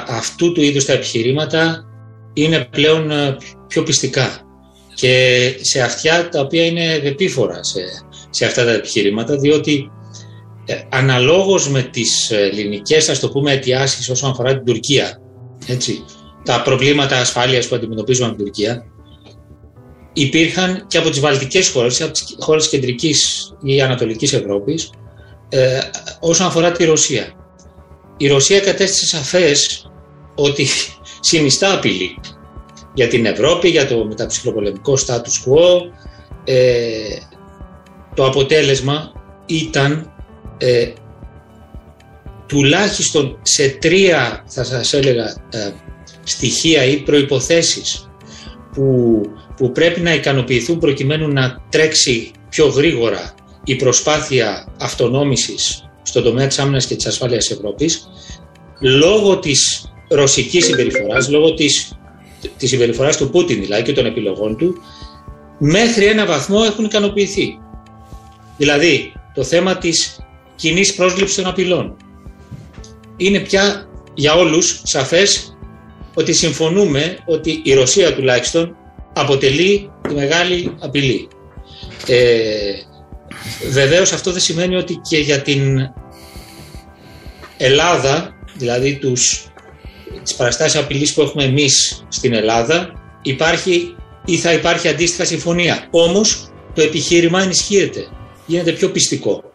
αυτού 0.09 0.53
του 0.53 0.63
είδους 0.63 0.85
τα 0.85 0.93
επιχειρήματα 0.93 1.85
είναι 2.33 2.69
πλέον 2.71 3.11
ε, 3.11 3.37
πιο 3.67 3.83
πιστικά 3.83 4.41
και 4.95 5.55
σε 5.61 5.81
αυτιά 5.81 6.29
τα 6.29 6.41
οποία 6.41 6.67
είναι 6.67 6.93
επίφορα 6.93 7.65
σε, 7.65 7.81
σε 8.31 8.45
αυτά 8.45 8.65
τα 8.65 8.71
επιχειρήματα 8.71 9.37
διότι 9.37 9.73
ε, 9.73 10.00
αναλόγως 10.89 11.69
με 11.69 11.83
τις 11.83 12.31
ελληνικές 12.31 13.09
ας 13.09 13.19
το 13.21 13.29
πούμε 13.29 13.53
αιτιάσεις 13.53 14.09
όσον 14.09 14.31
αφορά 14.31 14.55
την 14.55 14.65
Τουρκία 14.65 15.21
έτσι, 15.67 16.05
τα 16.45 16.63
προβλήματα 16.63 17.17
ασφάλειας 17.19 17.69
που 17.69 17.75
αντιμετωπίζουμε 17.75 18.27
από 18.27 18.37
την 18.37 18.45
Τουρκία 18.45 18.85
υπήρχαν 20.13 20.85
και 20.87 20.99
από 20.99 21.11
τις 21.11 21.21
βαλτικές 21.21 21.69
χώρες, 21.69 22.01
από 22.01 22.13
τις 22.13 22.37
χώρες 22.39 22.69
κεντρικής 22.69 23.51
ή 23.63 23.81
ανατολικής 23.81 24.33
Ευρώπης 24.33 24.91
ε, 25.49 25.79
όσον 26.21 26.47
αφορά 26.47 26.73
τη 26.73 26.85
Ρωσία. 26.85 27.33
Η 28.17 28.29
Ρωσία 28.29 28.61
κατέστησε 28.61 29.07
σαφές 29.07 29.91
ότι 30.35 30.67
συνιστά 31.21 31.75
απειλή 31.75 32.19
για 32.95 33.09
την 33.09 33.27
Ευρώπη, 33.27 33.69
για 33.69 33.87
το 33.87 34.05
μεταψυχροπολεμικό 34.05 34.99
status 35.07 35.49
quo. 35.49 35.81
Ε, 36.45 37.19
το 38.15 38.27
αποτέλεσμα 38.27 39.13
ήταν 39.47 40.13
ε, 40.63 40.93
τουλάχιστον 42.47 43.39
σε 43.43 43.69
τρία 43.69 44.45
θα 44.49 44.65
σας 44.65 44.93
έλεγα 44.93 45.25
ε, 45.51 45.71
στοιχεία 46.25 46.85
ή 46.85 46.97
προϋποθέσεις 46.97 48.11
που, 48.73 49.21
που 49.57 49.73
πρέπει 49.73 50.01
να 50.01 50.15
ικανοποιηθούν 50.15 50.79
προκειμένου 50.79 51.29
να 51.29 51.63
τρέξει 51.69 52.31
πιο 52.49 52.67
γρήγορα 52.67 53.35
η 53.65 53.77
προσπάθεια 53.77 54.67
αυτονόμησης 54.81 55.85
στον 56.03 56.23
τομέα 56.23 56.47
της 56.47 56.59
άμυνας 56.59 56.87
και 56.87 56.95
της 56.95 57.07
ασφάλειας 57.07 57.47
της 57.47 57.57
Ευρώπης 57.57 58.09
λόγω 58.81 59.39
της 59.39 59.91
ρωσικής 60.09 60.65
συμπεριφοράς, 60.65 61.29
λόγω 61.29 61.55
της, 61.55 61.99
της 62.57 62.69
συμπεριφοράς 62.69 63.17
του 63.17 63.31
Πούτιν 63.31 63.61
δηλαδή 63.61 63.83
και 63.83 63.93
των 63.93 64.07
επιλογών 64.07 64.57
του 64.57 64.83
μέχρι 65.59 66.05
ένα 66.05 66.27
βαθμό 66.27 66.61
έχουν 66.67 66.85
ικανοποιηθεί. 66.85 67.59
Δηλαδή 68.57 69.13
το 69.35 69.45
θέμα 69.45 69.79
της 69.79 70.19
κοινής 70.61 70.95
πρόσληψης 70.95 71.37
των 71.37 71.47
απειλών. 71.47 71.97
Είναι 73.17 73.41
πια 73.41 73.89
για 74.15 74.35
όλους 74.35 74.81
σαφές 74.85 75.57
ότι 76.15 76.33
συμφωνούμε 76.33 77.19
ότι 77.27 77.61
η 77.65 77.75
Ρωσία 77.75 78.15
τουλάχιστον 78.15 78.77
αποτελεί 79.13 79.91
τη 80.09 80.15
μεγάλη 80.15 80.77
απειλή. 80.81 81.29
Ε, 82.07 82.73
βεβαίως 83.71 84.13
αυτό 84.13 84.31
δεν 84.33 84.41
σημαίνει 84.41 84.77
ότι 84.77 85.01
και 85.09 85.19
για 85.19 85.41
την 85.43 85.79
Ελλάδα, 87.57 88.35
δηλαδή 88.57 88.99
τους, 88.99 89.47
τις 90.23 90.35
παραστάσεις 90.35 90.81
απειλής 90.81 91.15
που 91.15 91.21
έχουμε 91.21 91.45
εμείς 91.45 92.05
στην 92.09 92.35
Ελλάδα, 92.35 92.93
υπάρχει 93.23 93.95
ή 94.25 94.37
θα 94.37 94.53
υπάρχει 94.53 94.89
αντίστοιχα 94.89 95.25
συμφωνία. 95.25 95.87
Όμως 95.91 96.51
το 96.75 96.83
επιχείρημα 96.83 97.43
ενισχύεται, 97.43 98.09
γίνεται 98.47 98.73
πιο 98.73 98.91
πιστικό 98.91 99.50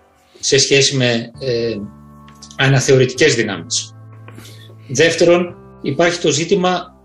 σε 0.48 0.58
σχέση 0.58 0.96
με 0.96 1.32
ε, 1.40 1.76
αναθεωρητικές 2.56 3.36
δυνάμεις. 3.36 3.94
Δεύτερον, 4.88 5.56
υπάρχει 5.82 6.20
το 6.20 6.32
ζήτημα 6.32 6.96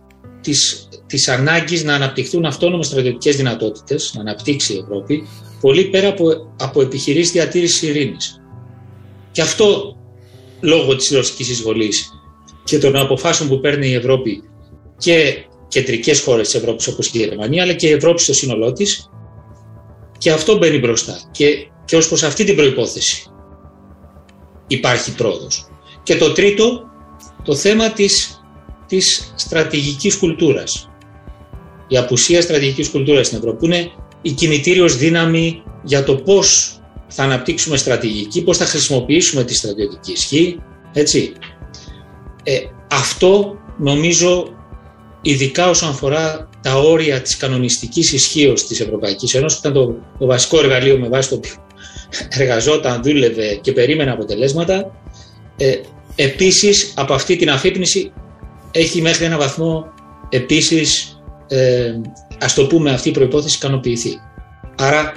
της, 0.40 0.88
της 1.06 1.28
ανάγκης 1.28 1.85
να 1.85 1.94
αναπτυχθούν 1.94 2.44
αυτόνομες 2.44 2.87
στρατιωτικές 2.87 3.37
δυνατότητες, 3.37 4.12
να 4.14 4.20
αναπτύξει 4.20 4.75
η 4.75 4.78
Ευρώπη, 4.78 5.28
πολύ 5.61 5.85
πέρα 5.85 6.09
από, 6.09 6.54
από 6.59 6.82
επιχειρήσεις 6.82 7.32
διατήρησης 7.32 7.82
ειρήνης. 7.82 8.40
Και 9.32 9.42
αυτό 9.42 9.97
λόγω 10.61 10.97
της 10.97 11.11
ρωσικής 11.11 11.49
εισβολής 11.49 12.11
και 12.64 12.78
των 12.78 12.97
αποφάσεων 12.97 13.49
που 13.49 13.61
παίρνει 13.61 13.88
η 13.88 13.94
Ευρώπη 13.94 14.42
και 14.99 15.44
κεντρικές 15.68 16.20
χώρες 16.20 16.50
της 16.50 16.61
Ευρώπης 16.61 16.87
όπως 16.87 17.06
η 17.06 17.18
Γερμανία, 17.18 17.62
αλλά 17.62 17.73
και 17.73 17.87
η 17.87 17.92
Ευρώπη 17.92 18.20
στο 18.20 18.32
σύνολό 18.32 18.73
της, 18.73 19.11
και 20.18 20.30
αυτό 20.30 20.56
μπαίνει 20.56 20.78
μπροστά. 20.78 21.20
Και, 21.30 21.66
και 21.90 21.97
ως 21.97 22.09
προς 22.09 22.23
αυτή 22.23 22.44
την 22.44 22.56
προϋπόθεση 22.56 23.30
υπάρχει 24.66 25.14
πρόοδος. 25.14 25.66
Και 26.02 26.16
το 26.16 26.32
τρίτο, 26.32 26.82
το 27.44 27.54
θέμα 27.54 27.92
της, 27.92 28.42
της 28.87 29.32
στρατηγικής 29.37 30.16
κουλτούρας. 30.16 30.90
Η 31.88 31.97
απουσία 31.97 32.42
στρατηγικής 32.42 32.88
κουλτούρας 32.88 33.26
στην 33.26 33.38
Ευρώπη 33.38 33.59
που 33.59 33.64
είναι 33.64 33.90
η 34.23 34.30
κινητήριος 34.30 34.97
δύναμη 34.97 35.62
για 35.82 36.04
το 36.04 36.16
πώς 36.16 36.78
θα 37.09 37.23
αναπτύξουμε 37.23 37.76
στρατηγική, 37.76 38.42
πώς 38.42 38.56
θα 38.56 38.64
χρησιμοποιήσουμε 38.64 39.44
τη 39.44 39.54
στρατιωτική 39.54 40.12
ισχύ, 40.12 40.59
έτσι. 40.92 41.32
Ε, 42.42 42.59
αυτό 42.90 43.59
νομίζω 43.78 44.49
ειδικά 45.23 45.68
όσον 45.68 45.88
αφορά 45.88 46.49
τα 46.62 46.75
όρια 46.75 47.23
της 47.23 47.37
κανονιστικής 47.37 48.12
ισχύως 48.12 48.66
της 48.66 48.80
Ευρωπαϊκής 48.80 49.35
Ένωσης, 49.35 49.59
ήταν 49.59 49.73
το, 49.73 49.94
το 50.18 50.26
βασικό 50.26 50.59
εργαλείο 50.59 50.99
με 50.99 51.09
βάση 51.09 51.28
το 51.28 51.35
οποίο 51.35 51.68
εργαζόταν, 52.38 53.02
δούλευε 53.02 53.54
και 53.54 53.72
περίμενε 53.72 54.10
αποτελέσματα. 54.10 54.94
Ε, 55.56 55.74
επίσης, 56.16 56.92
από 56.96 57.14
αυτή 57.14 57.36
την 57.36 57.50
αφύπνιση 57.50 58.12
έχει 58.70 59.02
μέχρι 59.02 59.24
ένα 59.24 59.38
βαθμό 59.38 59.92
επίσης, 60.28 61.18
ε, 61.48 61.94
ας 62.40 62.54
το 62.54 62.66
πούμε, 62.66 62.90
αυτή 62.90 63.08
η 63.08 63.12
προϋπόθεση 63.12 63.56
ικανοποιηθεί. 63.56 64.20
Άρα, 64.76 65.12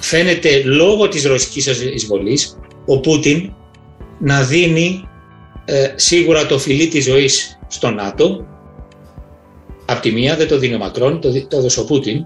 φαίνεται 0.00 0.62
λόγω 0.64 1.08
της 1.08 1.24
ρωσικής 1.24 1.66
εισβολής 1.66 2.58
ο 2.86 3.00
Πούτιν 3.00 3.52
να 4.18 4.42
δίνει 4.42 5.08
ε, 5.64 5.92
σίγουρα 5.94 6.46
το 6.46 6.58
φιλί 6.58 6.88
της 6.88 7.04
ζωής 7.04 7.58
στο 7.68 7.90
ΝΑΤΟ. 7.90 8.46
Απ' 9.86 10.00
τη 10.00 10.12
μία 10.12 10.36
δεν 10.36 10.48
το 10.48 10.58
δίνει 10.58 10.74
ο 10.74 10.78
Μακρόν, 10.78 11.20
το, 11.20 11.46
το 11.46 11.56
έδωσε 11.56 11.80
ο 11.80 11.84
Πούτιν 11.84 12.24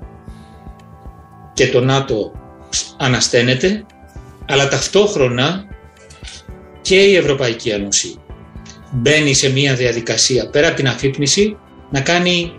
και 1.54 1.68
το 1.68 1.80
ΝΑΤΟ 1.80 2.32
ανασταίνεται, 2.96 3.86
αλλά 4.46 4.68
ταυτόχρονα 4.68 5.64
και 6.82 6.96
η 7.04 7.14
Ευρωπαϊκή 7.16 7.68
Ένωση 7.68 8.14
μπαίνει 8.92 9.34
σε 9.34 9.50
μια 9.50 9.74
διαδικασία 9.74 10.50
πέρα 10.50 10.66
από 10.66 10.76
την 10.76 10.88
αφύπνιση 10.88 11.56
να 11.90 12.00
κάνει, 12.00 12.52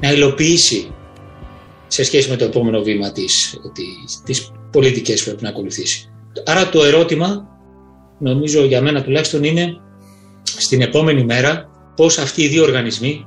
να 0.00 0.12
υλοποιήσει 0.12 0.92
σε 1.86 2.04
σχέση 2.04 2.30
με 2.30 2.36
το 2.36 2.44
επόμενο 2.44 2.82
βήμα 2.82 3.12
της, 3.12 3.60
της, 3.74 4.22
της 4.24 4.52
πολιτικής 4.72 5.18
που 5.18 5.24
πρέπει 5.24 5.42
να 5.42 5.48
ακολουθήσει. 5.48 6.10
Άρα 6.44 6.68
το 6.68 6.84
ερώτημα, 6.84 7.48
νομίζω 8.18 8.64
για 8.64 8.82
μένα 8.82 9.02
τουλάχιστον 9.02 9.44
είναι 9.44 9.80
στην 10.42 10.82
επόμενη 10.82 11.24
μέρα 11.24 11.70
πώς 11.96 12.18
αυτοί 12.18 12.42
οι 12.42 12.48
δύο 12.48 12.62
οργανισμοί 12.62 13.26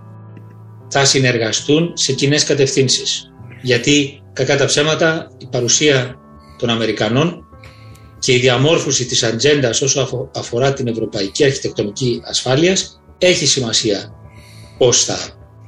θα 0.90 1.06
συνεργαστούν 1.06 1.92
σε 1.94 2.14
κοινές 2.14 2.44
κατευθύνσεις. 2.44 3.32
Γιατί 3.62 4.21
κακά 4.34 4.58
τα 4.58 4.66
ψέματα 4.66 5.32
η 5.38 5.48
παρουσία 5.52 6.16
των 6.58 6.70
Αμερικανών 6.70 7.46
και 8.20 8.34
η 8.34 8.38
διαμόρφωση 8.38 9.06
της 9.06 9.24
ατζέντας 9.24 9.82
όσο 9.82 10.30
αφορά 10.36 10.74
την 10.74 10.88
ευρωπαϊκή 10.88 11.44
αρχιτεκτονική 11.44 12.22
ασφάλειας 12.26 13.02
έχει 13.18 13.46
σημασία 13.46 14.14
πώς 14.78 15.04
θα 15.04 15.18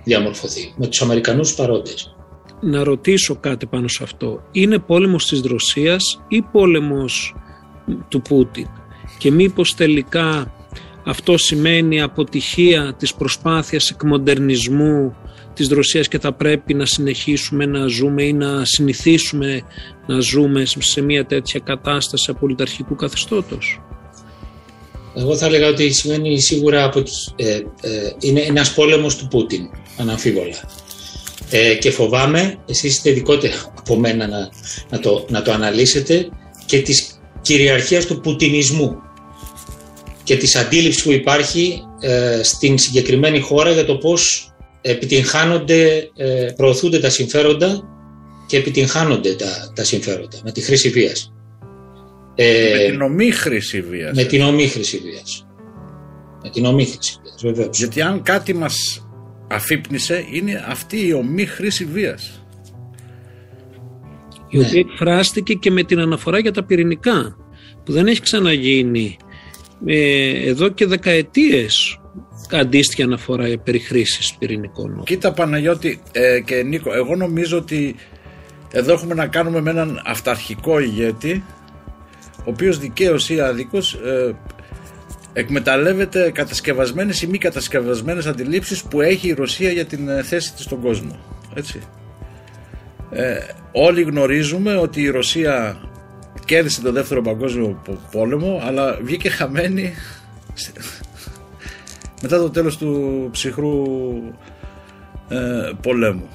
διαμορφωθεί 0.03 0.73
με 0.77 0.87
τους 0.87 1.01
Αμερικανούς 1.01 1.53
παρόντες. 1.53 2.15
Να 2.61 2.83
ρωτήσω 2.83 3.35
κάτι 3.35 3.65
πάνω 3.65 3.87
σε 3.87 4.03
αυτό. 4.03 4.43
Είναι 4.51 4.79
πόλεμος 4.79 5.25
της 5.27 5.41
Ρωσίας 5.41 6.21
ή 6.27 6.41
πόλεμος 6.41 7.35
του 8.07 8.21
Πούτιν; 8.21 8.67
Και 9.17 9.31
μήπως 9.31 9.75
τελικά 9.75 10.53
αυτό 11.05 11.37
σημαίνει 11.37 12.01
αποτυχία 12.01 12.95
της 12.97 13.13
προσπάθειας 13.13 13.89
εκμοντερνισμού 13.89 15.15
της 15.53 15.67
Ρωσίας 15.67 16.07
και 16.07 16.19
θα 16.19 16.33
πρέπει 16.33 16.73
να 16.73 16.85
συνεχίσουμε 16.85 17.65
να 17.65 17.87
ζούμε 17.87 18.23
ή 18.23 18.33
να 18.33 18.65
συνηθίσουμε 18.65 19.61
να 20.07 20.19
ζούμε 20.19 20.65
σε 20.65 21.01
μια 21.01 21.25
τέτοια 21.25 21.59
κατάσταση 21.59 22.31
απολυταρχικού 22.31 22.95
καθεστώτος. 22.95 23.81
Εγώ 25.15 25.37
θα 25.37 25.45
έλεγα 25.45 25.67
ότι 25.67 25.93
σημαίνει 25.93 26.41
σίγουρα 26.41 26.91
ότι 26.95 27.11
ε, 27.35 27.53
ε, 27.55 27.61
είναι 28.19 28.41
ένας 28.41 28.73
πόλεμος 28.73 29.15
του 29.17 29.27
Πούτιν, 29.27 29.69
αναμφίβολα. 29.97 30.69
Ε, 31.49 31.75
και 31.75 31.91
φοβάμαι, 31.91 32.57
εσείς 32.65 32.93
είστε 32.93 33.09
ειδικότερα 33.09 33.73
από 33.77 33.95
μένα 33.95 34.27
να, 34.27 34.49
να, 34.89 34.99
το, 34.99 35.25
να 35.29 35.41
το 35.41 35.51
αναλύσετε, 35.51 36.29
και 36.65 36.81
της 36.81 37.19
κυριαρχίας 37.41 38.05
του 38.05 38.19
πουτινισμού 38.19 38.95
και 40.23 40.37
της 40.37 40.55
αντίληψης 40.55 41.03
που 41.03 41.11
υπάρχει 41.11 41.81
ε, 41.99 42.43
στην 42.43 42.77
συγκεκριμένη 42.77 43.39
χώρα 43.39 43.71
για 43.71 43.85
το 43.85 43.95
πώς 43.95 44.52
επιτυγχάνονται, 44.85 46.09
ε, 46.15 46.47
προωθούνται 46.55 46.99
τα 46.99 47.09
συμφέροντα 47.09 47.81
και 48.47 48.57
επιτυγχάνονται 48.57 49.35
τα, 49.35 49.71
τα 49.75 49.83
συμφέροντα 49.83 50.37
με 50.43 50.51
τη 50.51 50.61
χρήση 50.61 50.89
βίας. 50.89 51.33
Ε, 52.35 52.73
με 52.73 52.91
την 52.91 53.01
ομή 53.01 53.31
χρήση 53.31 53.81
βίας. 53.81 54.15
Με 54.15 54.23
την 54.23 54.41
ομή 54.41 54.67
χρήση 54.67 54.97
βίας. 54.97 55.47
Με 56.43 56.49
την 56.49 56.65
ομίχρηση 56.65 57.19
βεβαίως. 57.41 57.77
Γιατί 57.77 58.01
αν 58.01 58.21
κάτι 58.21 58.53
μας 58.53 59.07
αφύπνισε 59.49 60.25
είναι 60.31 60.65
αυτή 60.67 61.07
η 61.07 61.13
ομή 61.13 61.45
χρήση 61.45 61.85
βίας. 61.85 62.45
Η 64.49 64.59
οποία 64.59 64.79
εκφράστηκε 64.79 65.53
και 65.53 65.71
με 65.71 65.83
την 65.83 65.99
αναφορά 65.99 66.39
για 66.39 66.51
τα 66.51 66.63
πυρηνικά 66.63 67.35
που 67.85 67.91
δεν 67.91 68.07
έχει 68.07 68.21
ξαναγίνει 68.21 69.17
ε, 69.85 70.49
εδώ 70.49 70.69
και 70.69 70.85
δεκαετίες 70.85 71.99
αντίστοιχη 72.51 73.01
αναφορά 73.01 73.57
περί 73.63 73.79
χρήσης 73.79 74.33
πυρηνικών. 74.33 75.03
Κοίτα 75.03 75.33
Παναγιώτη 75.33 76.01
ε, 76.11 76.39
και 76.39 76.63
Νίκο, 76.63 76.93
εγώ 76.93 77.15
νομίζω 77.15 77.57
ότι 77.57 77.95
εδώ 78.71 78.93
έχουμε 78.93 79.13
να 79.13 79.27
κάνουμε 79.27 79.61
με 79.61 79.69
έναν 79.69 80.01
αυταρχικό 80.05 80.79
ηγέτη 80.79 81.43
ο 82.37 82.49
οποίος 82.49 82.79
δικαίως 82.79 83.29
ή 83.29 83.39
άδικος 83.39 83.93
ε, 83.93 84.35
εκμεταλλεύεται 85.33 86.31
κατασκευασμένες 86.31 87.21
ή 87.21 87.27
μη 87.27 87.37
κατασκευασμένες 87.37 88.25
αντιλήψεις 88.25 88.83
που 88.83 89.01
έχει 89.01 89.27
η 89.27 89.33
Ρωσία 89.33 89.69
για 89.69 89.85
την 89.85 90.09
ε, 90.09 90.23
θέση 90.23 90.53
της 90.53 90.63
στον 90.63 90.81
κόσμο. 90.81 91.19
Έτσι. 91.53 91.79
Ε, 93.11 93.37
όλοι 93.71 94.01
γνωρίζουμε 94.01 94.75
ότι 94.75 95.01
η 95.01 95.09
Ρωσία 95.09 95.81
κέρδισε 96.45 96.81
τον 96.81 96.93
δεύτερο 96.93 97.21
παγκόσμιο 97.21 97.81
πόλεμο 98.11 98.61
αλλά 98.65 98.99
βγήκε 99.01 99.29
χαμένη 99.29 99.93
μετά 102.23 102.37
το 102.37 102.49
τέλος 102.49 102.77
του 102.77 103.27
ψυχρού 103.31 103.83
ε, 105.29 105.71
πολέμου 105.81 106.27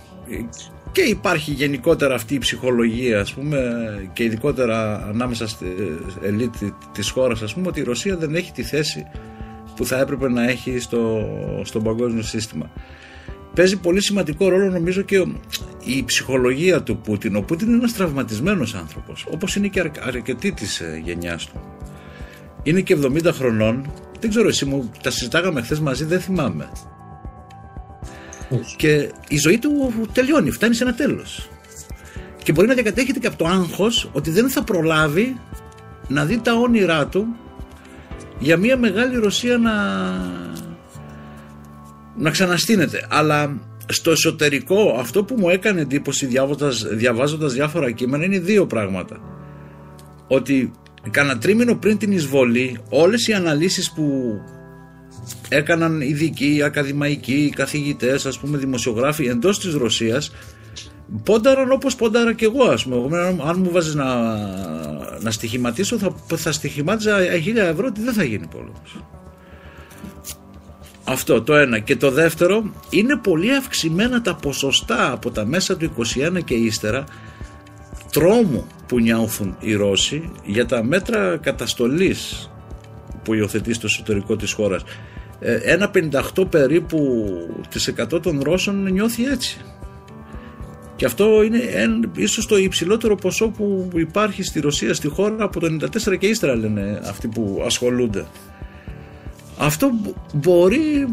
και 0.92 1.00
υπάρχει 1.00 1.50
γενικότερα 1.50 2.14
αυτή 2.14 2.35
η 2.35 2.38
ψυχολογία 2.38 3.21
ας 3.21 3.35
πούμε 3.35 3.59
και 4.12 4.25
ειδικότερα 4.25 5.07
ανάμεσα 5.09 5.49
στη 5.49 5.66
ελίτ 6.23 6.54
της 6.92 7.11
χώρας 7.11 7.42
ας 7.42 7.54
πούμε 7.54 7.68
ότι 7.68 7.80
η 7.80 7.83
Ρωσία 7.83 8.16
δεν 8.16 8.35
έχει 8.35 8.52
τη 8.52 8.62
θέση 8.62 9.07
που 9.76 9.85
θα 9.87 9.99
έπρεπε 9.99 10.28
να 10.28 10.49
έχει 10.49 10.78
στο, 10.78 11.28
στο 11.62 11.80
παγκόσμιο 11.80 12.23
σύστημα. 12.23 12.71
Παίζει 13.54 13.76
πολύ 13.76 14.02
σημαντικό 14.02 14.49
ρόλο 14.49 14.71
νομίζω 14.71 15.02
και 15.02 15.26
η 15.85 16.04
ψυχολογία 16.04 16.83
του 16.83 16.97
Πούτιν. 16.97 17.37
Ο 17.37 17.40
Πούτιν 17.40 17.68
είναι 17.68 17.76
ένας 17.76 17.92
τραυματισμένος 17.92 18.75
άνθρωπος 18.75 19.26
όπως 19.30 19.57
είναι 19.57 19.68
και 19.68 19.90
αρκετοί 20.07 20.52
της 20.52 20.80
ε, 20.80 21.00
γενιάς 21.04 21.47
του. 21.47 21.61
Είναι 22.62 22.80
και 22.80 22.97
70 23.02 23.30
χρονών 23.33 23.92
δεν 24.21 24.31
ξέρω 24.31 24.49
εσύ 24.49 24.65
μου 24.65 24.91
τα 25.03 25.11
συζητάγαμε 25.11 25.63
χθες 25.63 25.81
μαζί 25.81 26.05
δεν 26.05 26.21
θυμάμαι 26.21 26.71
και 28.77 29.13
η 29.29 29.37
ζωή 29.37 29.59
του 29.59 29.93
τελειώνει, 30.13 30.51
φτάνει 30.51 30.75
σε 30.75 30.83
ένα 30.83 30.95
τέλος. 30.95 31.49
Και 32.43 32.53
μπορεί 32.53 32.69
να 32.69 32.75
διακατέχεται 32.75 33.19
και 33.19 33.27
από 33.27 33.37
το 33.37 33.47
άγχος 33.47 34.11
ότι 34.13 34.31
δεν 34.31 34.49
θα 34.51 34.63
προλάβει 34.63 35.41
να 36.09 36.25
δει 36.25 36.41
τα 36.41 36.53
όνειρά 36.53 37.07
του 37.07 37.27
για 38.39 38.57
μια 38.57 38.77
μεγάλη 38.77 39.17
Ρωσία 39.17 39.59
να, 39.59 39.73
να 42.17 42.31
ξαναστείνεται. 42.31 43.07
Αλλά 43.11 43.61
στο 43.87 44.11
εσωτερικό 44.11 44.97
αυτό 44.99 45.25
που 45.25 45.35
μου 45.39 45.49
έκανε 45.49 45.81
εντύπωση 45.81 46.27
διαβάζοντας, 46.27 46.87
διαβάζοντας 46.91 47.53
διάφορα 47.53 47.91
κείμενα 47.91 48.25
είναι 48.25 48.39
δύο 48.39 48.67
πράγματα. 48.67 49.21
Ότι 50.29 50.73
κάνα 51.11 51.38
τρίμηνο 51.38 51.75
πριν 51.75 51.99
την 51.99 52.12
εισβολή 52.12 52.78
όλες 52.88 53.26
οι 53.26 53.33
αναλύσεις 53.33 53.93
που 53.93 54.35
έκαναν 55.49 56.00
ειδικοί, 56.00 56.62
ακαδημαϊκοί, 56.64 57.52
καθηγητές, 57.57 58.26
ας 58.26 58.38
πούμε 58.38 58.59
δημοσιογράφοι 58.59 59.26
εντός 59.26 59.61
της 59.61 59.75
Ρωσίας 59.75 60.33
πόνταραν 61.25 61.73
όπως 61.73 61.95
πόνταρα 61.97 62.33
και 62.33 62.45
εγώ 62.45 62.64
ας 62.64 62.85
πούμε. 62.85 63.19
αν 63.47 63.59
μου 63.59 63.71
βάζεις 63.71 63.95
να, 63.95 64.37
να 65.21 65.31
στοιχηματίσω 65.31 65.99
θα, 65.99 66.14
θα 66.37 66.52
στοιχημάτιζα 66.52 67.38
χίλια 67.43 67.64
ευρώ 67.64 67.87
ότι 67.87 68.00
δεν 68.00 68.12
θα 68.12 68.25
γίνει 68.25 68.47
πόλεμος. 68.47 68.97
Αυτό 71.05 71.43
το 71.43 71.55
ένα. 71.55 71.78
Και 71.78 71.97
το 71.97 72.11
δεύτερο, 72.11 72.73
είναι 72.90 73.17
πολύ 73.17 73.55
αυξημένα 73.55 74.23
τα 74.23 74.35
ποσοστά 74.35 75.12
από 75.12 75.31
τα 75.31 75.46
μέσα 75.46 75.77
του 75.77 75.92
21 76.37 76.44
και 76.44 76.55
ύστερα 76.55 77.05
τρόμου 78.12 78.66
που 78.88 79.01
νιώθουν 79.01 79.57
οι 79.61 79.74
Ρώσοι 79.74 80.31
για 80.44 80.66
τα 80.66 80.85
μέτρα 80.85 81.37
καταστολής 81.37 82.51
που 83.22 83.35
υιοθετεί 83.35 83.72
στο 83.72 83.87
εσωτερικό 83.87 84.37
της 84.37 84.53
χώρας. 84.53 84.83
Ε, 85.40 85.55
ένα 85.55 85.90
58 86.35 86.51
περίπου 86.51 87.27
της 87.68 87.88
100 87.88 88.22
των 88.22 88.40
Ρώσων 88.42 88.92
νιώθει 88.92 89.24
έτσι. 89.24 89.61
Και 90.96 91.05
αυτό 91.05 91.42
είναι 91.42 91.59
εν, 91.59 92.11
ίσως 92.16 92.46
το 92.46 92.57
υψηλότερο 92.57 93.14
ποσό 93.14 93.48
που 93.48 93.88
υπάρχει 93.94 94.42
στη 94.42 94.61
Ρωσία, 94.61 94.94
στη 94.94 95.09
χώρα 95.09 95.35
από 95.38 95.61
το 95.61 95.66
94 95.66 96.18
και 96.18 96.27
ύστερα 96.27 96.55
λένε 96.55 97.01
αυτοί 97.05 97.29
που 97.29 97.62
ασχολούνται. 97.64 98.27
Αυτό 99.59 99.90
μπορεί, 100.35 101.07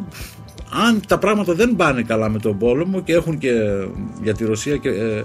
αν 0.87 1.01
τα 1.07 1.17
πράγματα 1.17 1.53
δεν 1.53 1.75
πάνε 1.75 2.01
καλά 2.01 2.29
με 2.29 2.39
τον 2.39 2.57
πόλεμο 2.57 3.01
και 3.01 3.13
έχουν 3.13 3.37
και 3.37 3.51
για 4.23 4.33
τη 4.33 4.45
Ρωσία 4.45 4.77
και 4.77 4.89
ε, 4.89 5.23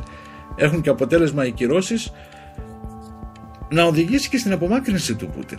έχουν 0.56 0.80
και 0.80 0.90
αποτέλεσμα 0.90 1.46
οι 1.46 1.50
κυρώσεις, 1.50 2.12
να 3.70 3.84
οδηγήσει 3.84 4.28
και 4.28 4.38
στην 4.38 4.52
απομάκρυνση 4.52 5.14
του 5.14 5.30
Πούτιν 5.36 5.58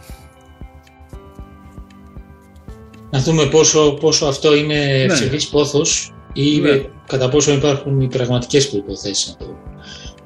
να 3.11 3.19
δούμε 3.19 3.45
πόσο, 3.45 3.91
πόσο 3.99 4.25
αυτό 4.25 4.55
είναι 4.55 5.05
ναι. 5.07 5.13
ψευδής 5.13 5.47
πόθος 5.47 6.13
ή 6.33 6.59
ναι. 6.59 6.81
κατά 7.07 7.29
πόσο 7.29 7.51
υπάρχουν 7.51 8.01
οι 8.01 8.07
πραγματικές 8.07 8.69
προϋποθέσεις 8.69 9.27
να 9.27 9.45
το 9.45 9.55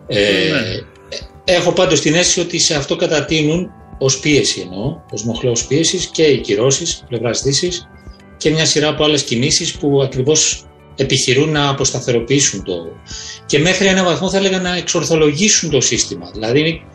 ε, 0.07 0.49
ναι. 0.49 0.83
Έχω 1.43 1.71
πάντως 1.71 2.01
την 2.01 2.13
αίσθηση 2.13 2.39
ότι 2.39 2.59
σε 2.59 2.75
αυτό 2.75 2.95
κατατείνουν 2.95 3.69
ως 3.97 4.19
πίεση 4.19 4.61
εννοώ, 4.61 5.01
ως 5.11 5.23
μοχλό 5.23 5.57
πίεσης 5.67 6.05
και 6.05 6.23
οι 6.23 6.37
κυρώσεις 6.37 7.03
πλευράς 7.07 7.41
Δύσης 7.41 7.87
και 8.37 8.49
μια 8.49 8.65
σειρά 8.65 8.87
από 8.87 9.03
άλλες 9.03 9.23
κινήσεις 9.23 9.73
που 9.73 10.01
ακριβώς 10.03 10.65
επιχειρούν 10.95 11.49
να 11.49 11.69
αποσταθεροποιήσουν 11.69 12.63
το. 12.63 12.73
και 13.45 13.59
μέχρι 13.59 13.87
ένα 13.87 14.03
βαθμό 14.03 14.29
θα 14.29 14.37
έλεγα 14.37 14.59
να 14.59 14.75
εξορθολογήσουν 14.75 15.69
το 15.69 15.81
σύστημα. 15.81 16.29
Δηλαδή, 16.33 16.85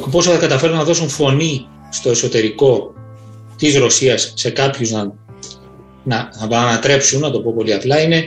το 0.00 0.08
πόσο 0.10 0.30
θα 0.30 0.38
καταφέρουν 0.38 0.76
να 0.76 0.84
δώσουν 0.84 1.08
φωνή 1.08 1.66
στο 1.90 2.10
εσωτερικό 2.10 2.94
της 3.56 3.76
Ρωσίας 3.76 4.32
σε 4.36 4.50
κάποιους 4.50 4.90
να, 4.90 5.12
να, 6.04 6.30
να 6.48 6.58
ανατρέψουν, 6.60 7.20
να 7.20 7.30
το 7.30 7.40
πω 7.40 7.52
πολύ 7.54 7.74
απλά, 7.74 8.00
είναι 8.00 8.24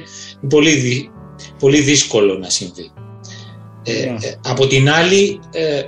πολύ, 0.49 1.09
πολύ 1.59 1.81
δύσκολο 1.81 2.37
να 2.37 2.49
συμβεί. 2.49 2.91
Ε, 3.83 3.91
ναι. 3.91 4.27
ε, 4.27 4.39
από 4.43 4.67
την 4.67 4.89
άλλη, 4.89 5.39
ε, 5.51 5.81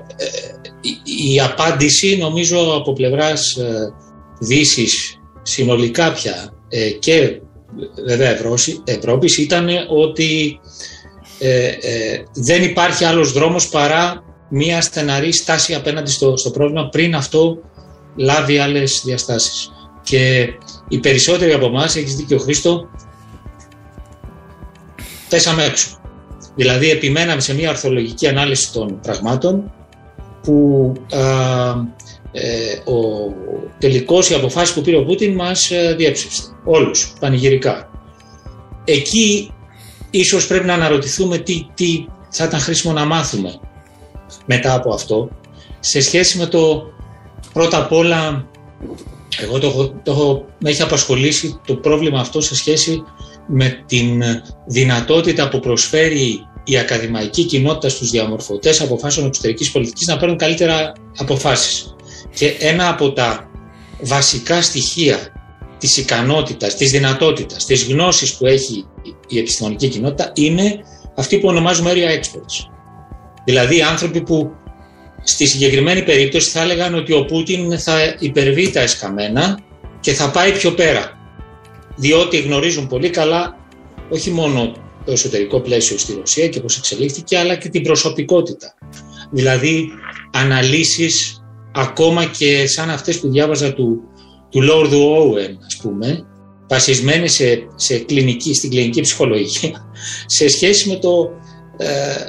η, 1.33 1.39
απάντηση 1.39 2.17
νομίζω 2.17 2.73
από 2.75 2.93
πλευράς 2.93 3.55
ε, 3.55 3.93
Δύσης 4.39 5.19
συνολικά 5.41 6.11
πια 6.11 6.53
και 6.99 7.39
βέβαια 8.05 8.37
Ευρώπης 8.85 9.37
ήταν 9.37 9.69
ότι 9.89 10.59
δεν 12.33 12.63
υπάρχει 12.63 13.05
άλλος 13.05 13.31
δρόμος 13.31 13.69
παρά 13.69 14.26
μία 14.49 14.81
στεναρή 14.81 15.33
στάση 15.33 15.73
απέναντι 15.73 16.11
στο, 16.11 16.37
στο 16.37 16.49
πρόβλημα 16.49 16.89
πριν 16.89 17.15
αυτό 17.15 17.57
λάβει 18.15 18.57
άλλες 18.57 19.01
διαστάσεις. 19.05 19.71
Και 20.03 20.47
οι 20.87 20.97
περισσότεροι 20.99 21.53
από 21.53 21.65
εμάς, 21.65 21.95
έχεις 21.95 22.15
δίκιο 22.15 22.37
Χρήστο, 22.37 22.89
πέσαμε 25.29 25.63
έξω. 25.63 25.99
Δηλαδή 26.55 26.89
επιμέναμε 26.89 27.41
σε 27.41 27.53
μια 27.53 27.69
ορθολογική 27.69 28.27
ανάλυση 28.27 28.71
των 28.71 28.99
πραγμάτων 28.99 29.71
που 30.43 30.93
α, 31.11 31.19
ε, 32.31 32.91
ο 32.91 33.33
τελικός, 33.79 34.29
η 34.29 34.33
αποφάση 34.33 34.73
που 34.73 34.81
πήρε 34.81 34.97
ο 34.97 35.03
Πούτιν 35.03 35.35
μας 35.35 35.71
ε, 35.71 35.95
διέψευσε. 35.97 36.41
Όλους, 36.63 37.13
πανηγυρικά. 37.19 37.89
Εκεί 38.83 39.51
ίσως 40.09 40.47
πρέπει 40.47 40.65
να 40.65 40.73
αναρωτηθούμε 40.73 41.37
τι, 41.37 41.67
τι 41.73 42.05
θα 42.29 42.43
ήταν 42.43 42.59
χρήσιμο 42.59 42.93
να 42.93 43.05
μάθουμε 43.05 43.59
μετά 44.47 44.73
από 44.73 44.93
αυτό 44.93 45.29
σε 45.79 46.01
σχέση 46.01 46.37
με 46.37 46.45
το 46.45 46.83
Πρώτα 47.53 47.77
απ' 47.77 47.91
όλα, 47.91 48.47
εγώ 49.41 49.59
το, 49.59 49.93
το, 50.03 50.45
με 50.59 50.69
έχει 50.69 50.81
απασχολήσει 50.81 51.59
το 51.65 51.75
πρόβλημα 51.75 52.19
αυτό 52.19 52.41
σε 52.41 52.55
σχέση 52.55 53.03
με 53.47 53.83
την 53.85 54.23
δυνατότητα 54.65 55.49
που 55.49 55.59
προσφέρει 55.59 56.45
η 56.63 56.77
ακαδημαϊκή 56.77 57.43
κοινότητα 57.43 57.89
στους 57.89 58.09
διαμορφωτές 58.09 58.81
αποφάσεων 58.81 59.27
εξωτερικής 59.27 59.71
πολιτικής 59.71 60.07
να 60.07 60.17
παίρνουν 60.17 60.37
καλύτερα 60.37 60.91
αποφάσεις. 61.17 61.95
Και 62.35 62.55
ένα 62.59 62.89
από 62.89 63.11
τα 63.13 63.49
βασικά 64.01 64.61
στοιχεία 64.61 65.19
της 65.77 65.97
ικανότητας, 65.97 66.75
της 66.75 66.91
δυνατότητας, 66.91 67.65
της 67.65 67.83
γνώσης 67.83 68.33
που 68.35 68.45
έχει 68.45 68.85
η 69.27 69.37
επιστημονική 69.39 69.87
κοινότητα 69.87 70.31
είναι 70.35 70.79
αυτή 71.15 71.37
που 71.37 71.47
ονομάζουμε 71.47 71.91
area 71.93 72.19
experts. 72.19 72.76
Δηλαδή 73.47 73.81
άνθρωποι 73.81 74.21
που 74.21 74.51
Στη 75.29 75.47
συγκεκριμένη 75.47 76.03
περίπτωση 76.03 76.49
θα 76.49 76.61
έλεγαν 76.61 76.95
ότι 76.95 77.13
ο 77.13 77.25
Πούτιν 77.25 77.79
θα 77.79 78.15
υπερβεί 78.19 78.71
τα 78.71 78.79
εσκαμμένα 78.79 79.59
και 79.99 80.13
θα 80.13 80.31
πάει 80.31 80.51
πιο 80.51 80.73
πέρα. 80.73 81.11
Διότι 81.95 82.37
γνωρίζουν 82.37 82.87
πολύ 82.87 83.09
καλά 83.09 83.55
όχι 84.09 84.31
μόνο 84.31 84.73
το 85.05 85.11
εσωτερικό 85.11 85.59
πλαίσιο 85.59 85.97
στη 85.97 86.13
Ρωσία 86.13 86.47
και 86.47 86.59
πώς 86.59 86.77
εξελίχθηκε, 86.77 87.37
αλλά 87.37 87.55
και 87.55 87.69
την 87.69 87.83
προσωπικότητα. 87.83 88.73
Δηλαδή 89.31 89.89
αναλύσεις 90.31 91.43
ακόμα 91.73 92.25
και 92.25 92.67
σαν 92.67 92.89
αυτές 92.89 93.19
που 93.19 93.29
διάβαζα 93.29 93.73
του, 93.73 94.01
του 94.49 94.59
Lord 94.71 94.91
Owen, 94.91 95.55
ας 95.65 95.77
πούμε, 95.81 96.25
βασισμένες 96.69 97.33
σε, 97.33 97.67
σε 97.75 97.97
κλινική, 97.97 98.53
στην 98.53 98.69
κλινική 98.69 99.01
ψυχολογία, 99.01 99.91
σε 100.25 100.49
σχέση 100.49 100.89
με, 100.89 100.95
το, 100.95 101.29
ε, 101.29 101.56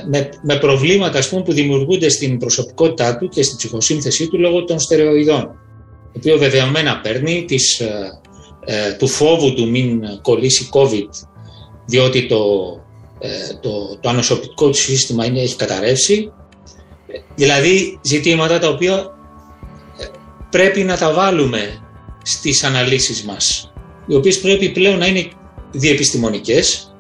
με, 0.09 0.29
με 0.43 0.57
προβλήματα 0.57 1.19
ας 1.19 1.29
πούμε, 1.29 1.43
που 1.43 1.53
δημιουργούνται 1.53 2.09
στην 2.09 2.39
προσωπικότητά 2.39 3.17
του 3.17 3.29
και 3.29 3.43
στην 3.43 3.57
ψυχοσύνθεσή 3.57 4.29
του 4.29 4.39
λόγω 4.39 4.65
των 4.65 4.79
στερεοειδών. 4.81 5.43
Το 6.13 6.15
οποίο 6.17 6.39
βεβαιωμένα 6.39 7.01
παίρνει 7.01 7.45
της, 7.45 7.81
ε, 7.81 8.21
ε, 8.65 8.93
του 8.93 9.09
φόβου 9.09 9.55
του 9.55 9.69
μην 9.69 10.03
κολλήσει 10.23 10.69
COVID, 10.73 11.09
διότι 11.87 12.27
το, 12.27 12.39
ε, 13.19 13.29
το, 13.61 13.99
το 14.01 14.09
ανοσοποιητικό 14.09 14.67
του 14.69 14.77
σύστημα 14.77 15.25
είναι, 15.25 15.41
έχει 15.41 15.57
καταρρεύσει. 15.57 16.33
Δηλαδή 17.35 17.99
ζητήματα 18.03 18.59
τα 18.59 18.69
οποία 18.69 18.95
ε, 19.99 20.05
πρέπει 20.51 20.83
να 20.83 20.97
τα 20.97 21.13
βάλουμε 21.13 21.83
στις 22.23 22.65
αναλύσεις 22.65 23.25
μας, 23.25 23.73
οι 24.07 24.15
οποίες 24.15 24.41
πρέπει 24.41 24.69
πλέον 24.69 24.99
να 24.99 25.07
είναι 25.07 25.29
διεπιστημονικές. 25.73 26.95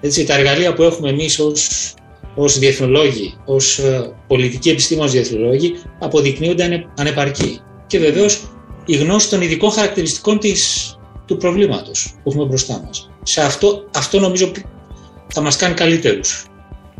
Έτσι, 0.00 0.24
τα 0.24 0.34
εργαλεία 0.34 0.74
που 0.74 0.82
έχουμε 0.82 1.08
εμείς 1.08 1.38
ως, 1.38 1.94
ως 2.34 2.58
διεθνολόγοι, 2.58 3.34
ως 3.44 3.78
ε, 3.78 4.12
πολιτικοί 4.26 4.70
επιστήμονες 4.70 5.12
διεθνολόγοι, 5.12 5.74
αποδεικνύονται 5.98 6.86
ανεπαρκή. 6.96 7.60
Και 7.86 7.98
βεβαίως 7.98 8.42
η 8.84 8.96
γνώση 8.96 9.30
των 9.30 9.40
ειδικών 9.40 9.70
χαρακτηριστικών 9.70 10.38
της, 10.38 10.94
του 11.26 11.36
προβλήματος 11.36 12.14
που 12.22 12.30
έχουμε 12.30 12.44
μπροστά 12.44 12.82
μας. 12.86 13.10
Σε 13.22 13.40
αυτό, 13.40 13.84
αυτό 13.94 14.20
νομίζω 14.20 14.52
θα 15.26 15.40
μας 15.40 15.56
κάνει 15.56 15.74
καλύτερους 15.74 16.46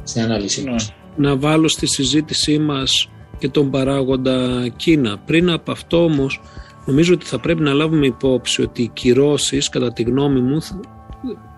στην 0.03 0.23
ανάλυση 0.23 0.63
μας. 0.63 0.93
Να 1.17 1.37
βάλω 1.37 1.69
στη 1.69 1.87
συζήτησή 1.87 2.59
μας 2.59 3.09
και 3.39 3.49
τον 3.49 3.71
παράγοντα 3.71 4.69
Κίνα. 4.77 5.19
Πριν 5.27 5.51
από 5.51 5.73
αυτό 5.73 6.05
όμως 6.05 6.41
νομίζω 6.87 7.15
ότι 7.15 7.27
θα 7.27 7.39
πρέπει 7.39 7.63
να 7.63 7.73
λάβουμε 7.73 8.07
υπόψη 8.07 8.63
ότι 8.63 8.83
οι 8.83 8.91
κυρώσεις 8.93 9.69
κατά 9.69 9.93
τη 9.93 10.03
γνώμη 10.03 10.41
μου 10.41 10.61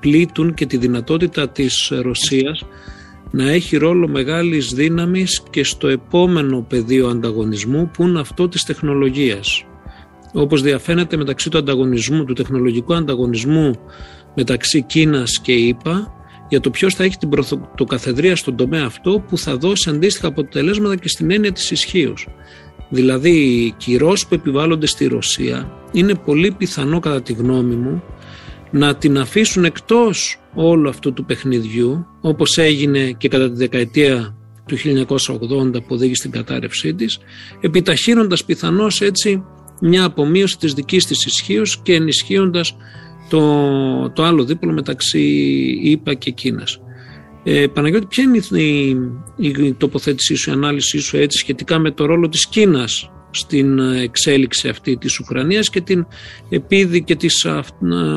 πλήττουν 0.01 0.55
και 0.55 0.67
τη 0.67 0.77
δυνατότητα 0.77 1.49
της 1.49 1.93
Ρωσίας 2.03 2.65
να 3.31 3.51
έχει 3.51 3.77
ρόλο 3.77 4.09
μεγάλης 4.09 4.73
δύναμης 4.73 5.43
και 5.51 5.65
στο 5.65 5.89
επόμενο 5.89 6.67
πεδίο 6.69 7.09
ανταγωνισμού 7.09 7.91
που 7.93 8.03
είναι 8.03 8.21
αυτό 8.21 8.49
της 8.49 8.65
τεχνολογίας. 8.65 9.65
Όπως 10.33 10.63
διαφαίνεται 10.63 11.17
μεταξύ 11.17 11.51
του 11.51 11.59
ανταγωνισμού, 11.59 12.25
του 12.25 12.33
τεχνολογικού 12.33 12.95
ανταγωνισμού 12.95 13.75
μεταξύ 14.35 14.83
Κίνας 14.83 15.41
και 15.43 15.53
ΙΠΑ 15.53 16.13
για 16.49 16.61
το 16.61 16.71
ποιος 16.71 16.95
θα 16.95 17.05
έχει 17.05 17.17
την 17.17 17.29
πρωτοκαθεδρία 17.29 18.37
στον 18.37 18.57
τομέα 18.57 18.85
αυτό 18.85 19.25
που 19.29 19.39
θα 19.39 19.57
δώσει 19.57 19.91
αντίστοιχα 19.91 20.27
αποτελέσματα 20.27 20.97
και 20.97 21.09
στην 21.09 21.31
έννοια 21.31 21.53
της 21.53 21.71
ισχύως. 21.71 22.29
Δηλαδή 22.89 23.31
οι 23.31 23.75
κυρώσεις 23.77 24.27
που 24.27 24.35
επιβάλλονται 24.35 24.87
στη 24.87 25.07
Ρωσία 25.07 25.73
είναι 25.93 26.15
πολύ 26.15 26.53
πιθανό 26.53 27.01
κατά 27.01 27.23
τη 27.23 27.33
γνώμη 27.33 27.75
μου 27.75 28.03
να 28.73 28.95
την 28.97 29.19
αφήσουν 29.19 29.65
εκτός 29.65 30.41
όλου 30.55 30.89
αυτού 30.89 31.13
του 31.13 31.25
παιχνιδιού 31.25 32.07
όπως 32.21 32.59
έγινε 32.59 33.11
και 33.11 33.29
κατά 33.29 33.51
τη 33.51 33.57
δεκαετία 33.57 34.37
του 34.67 34.77
1980 34.77 35.73
που 35.73 35.89
οδήγησε 35.89 36.15
στην 36.15 36.31
κατάρρευσή 36.31 36.95
της 36.95 37.19
επιταχύνοντας 37.61 38.45
πιθανώς 38.45 39.01
έτσι 39.01 39.45
μια 39.81 40.05
απομείωση 40.05 40.59
της 40.59 40.75
δικής 40.75 41.07
της 41.07 41.25
ισχύως 41.25 41.81
και 41.83 41.95
ενισχύοντας 41.95 42.77
το, 43.29 44.11
το 44.11 44.23
άλλο 44.23 44.45
δίπολο 44.45 44.73
μεταξύ 44.73 45.21
ΙΠΑ 45.83 46.15
και 46.15 46.31
Κίνας. 46.31 46.81
Ε, 47.45 47.67
Παναγιώτη, 47.67 48.07
ποια 48.07 48.25
είναι 48.25 48.63
η, 48.63 48.97
η, 49.37 49.73
τοποθέτησή 49.73 50.35
σου, 50.35 50.51
η 50.51 50.53
ανάλυση 50.53 50.99
σου 50.99 51.17
έτσι 51.17 51.39
σχετικά 51.39 51.79
με 51.79 51.91
το 51.91 52.05
ρόλο 52.05 52.29
της 52.29 52.49
Κίνας 52.49 53.11
στην 53.33 53.79
εξέλιξη 53.79 54.69
αυτή 54.69 54.97
της 54.97 55.19
Ουκρανίας 55.19 55.71
και 55.71 55.81
την 55.81 56.07
επίδη 56.49 57.03
και 57.03 57.17
τις 57.17 57.47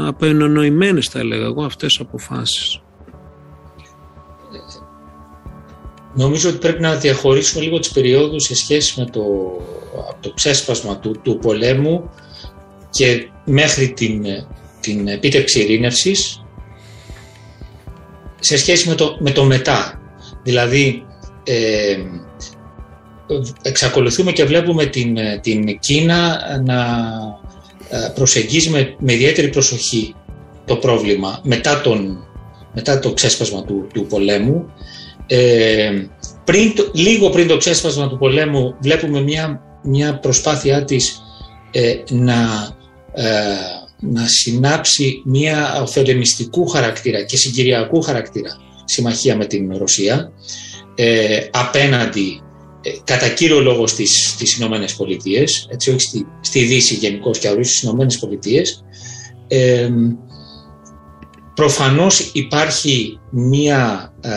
αποενονοημένες 0.07 1.07
θα 1.07 1.19
έλεγα 1.19 1.45
εγώ 1.45 1.63
αυτές 1.63 1.97
αποφάσεις. 1.99 2.79
Νομίζω 6.15 6.49
ότι 6.49 6.57
πρέπει 6.57 6.81
να 6.81 6.95
διαχωρίσουμε 6.95 7.63
λίγο 7.63 7.79
τις 7.79 7.91
περιόδους 7.91 8.43
σε 8.43 8.55
σχέση 8.55 8.99
με 8.99 9.05
το, 9.05 9.21
το 10.19 10.33
ξέσπασμα 10.33 10.97
του, 10.97 11.19
του 11.23 11.37
πολέμου 11.37 12.09
και 12.89 13.29
μέχρι 13.45 13.89
την 13.89 14.25
την 14.85 15.07
επίτευξη 15.07 15.61
ειρήνευσης 15.61 16.43
σε 18.39 18.57
σχέση 18.57 18.89
με 18.89 18.95
το, 18.95 19.17
με 19.19 19.31
το 19.31 19.43
μετά. 19.43 20.01
Δηλαδή, 20.43 21.05
ε, 21.43 21.97
εξακολουθούμε 23.61 24.31
και 24.31 24.45
βλέπουμε 24.45 24.85
την, 24.85 25.17
την 25.41 25.79
Κίνα 25.79 26.39
να 26.65 26.77
ε, 27.89 28.09
προσεγγίζει 28.15 28.69
με, 28.69 28.95
με 28.99 29.13
ιδιαίτερη 29.13 29.49
προσοχή 29.49 30.15
το 30.65 30.75
πρόβλημα 30.75 31.39
μετά, 31.43 31.81
τον, 31.81 32.27
μετά 32.73 32.99
το 32.99 33.13
ξέσπασμα 33.13 33.63
του, 33.63 33.87
του 33.93 34.05
πολέμου. 34.05 34.65
Ε, 35.27 35.91
πριν, 36.43 36.73
λίγο 36.93 37.29
πριν 37.29 37.47
το 37.47 37.57
ξέσπασμα 37.57 38.09
του 38.09 38.17
πολέμου 38.17 38.75
βλέπουμε 38.81 39.21
μια, 39.21 39.61
μια 39.83 40.19
προσπάθειά 40.19 40.83
της 40.83 41.19
ε, 41.71 41.95
να 42.09 42.73
να 43.99 44.27
συνάψει 44.27 45.21
μια 45.25 45.85
φελεμιστικού 45.87 46.67
χαρακτήρα 46.67 47.23
και 47.23 47.37
συγκυριακού 47.37 48.01
χαρακτήρα 48.01 48.57
συμμαχία 48.85 49.35
με 49.35 49.45
την 49.45 49.77
Ρωσία 49.77 50.31
ε, 50.95 51.39
απέναντι 51.51 52.41
ε, 52.41 52.44
κατά 53.03 53.29
κύριο 53.29 53.59
λόγο 53.59 53.87
στις, 53.87 54.29
στις 54.29 54.57
Ηνωμένες 54.57 54.95
Πολιτείες, 54.95 55.67
έτσι 55.71 55.89
όχι 55.89 55.99
στη, 55.99 56.27
στη 56.41 56.63
Δύση 56.63 56.95
γενικώ 56.95 57.31
και 57.31 57.47
αλλού 57.47 57.63
στις 57.63 57.81
Ηνωμένες 57.81 58.19
Πολιτείες. 58.19 58.83
Ε, 59.47 59.89
προφανώς 61.55 62.29
υπάρχει 62.33 63.19
μία, 63.31 64.13
ε, 64.21 64.29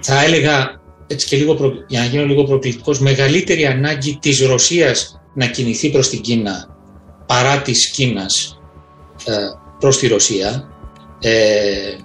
θα 0.00 0.24
έλεγα, 0.24 0.80
έτσι 1.06 1.26
και 1.26 1.36
λίγο 1.36 1.56
για 1.88 2.00
να 2.00 2.06
γίνω 2.06 2.24
λίγο 2.24 2.44
προκλητικός, 2.44 3.00
μεγαλύτερη 3.00 3.66
ανάγκη 3.66 4.18
της 4.20 4.40
Ρωσίας 4.40 5.20
να 5.34 5.46
κινηθεί 5.46 5.90
προς 5.90 6.08
την 6.08 6.20
Κίνα 6.20 6.76
παρά 7.26 7.62
της 7.62 7.90
Κίνας 7.90 8.58
ε, 9.24 9.34
προς 9.78 9.98
τη 9.98 10.06
Ρωσία. 10.06 10.68
Ε, 11.20 11.96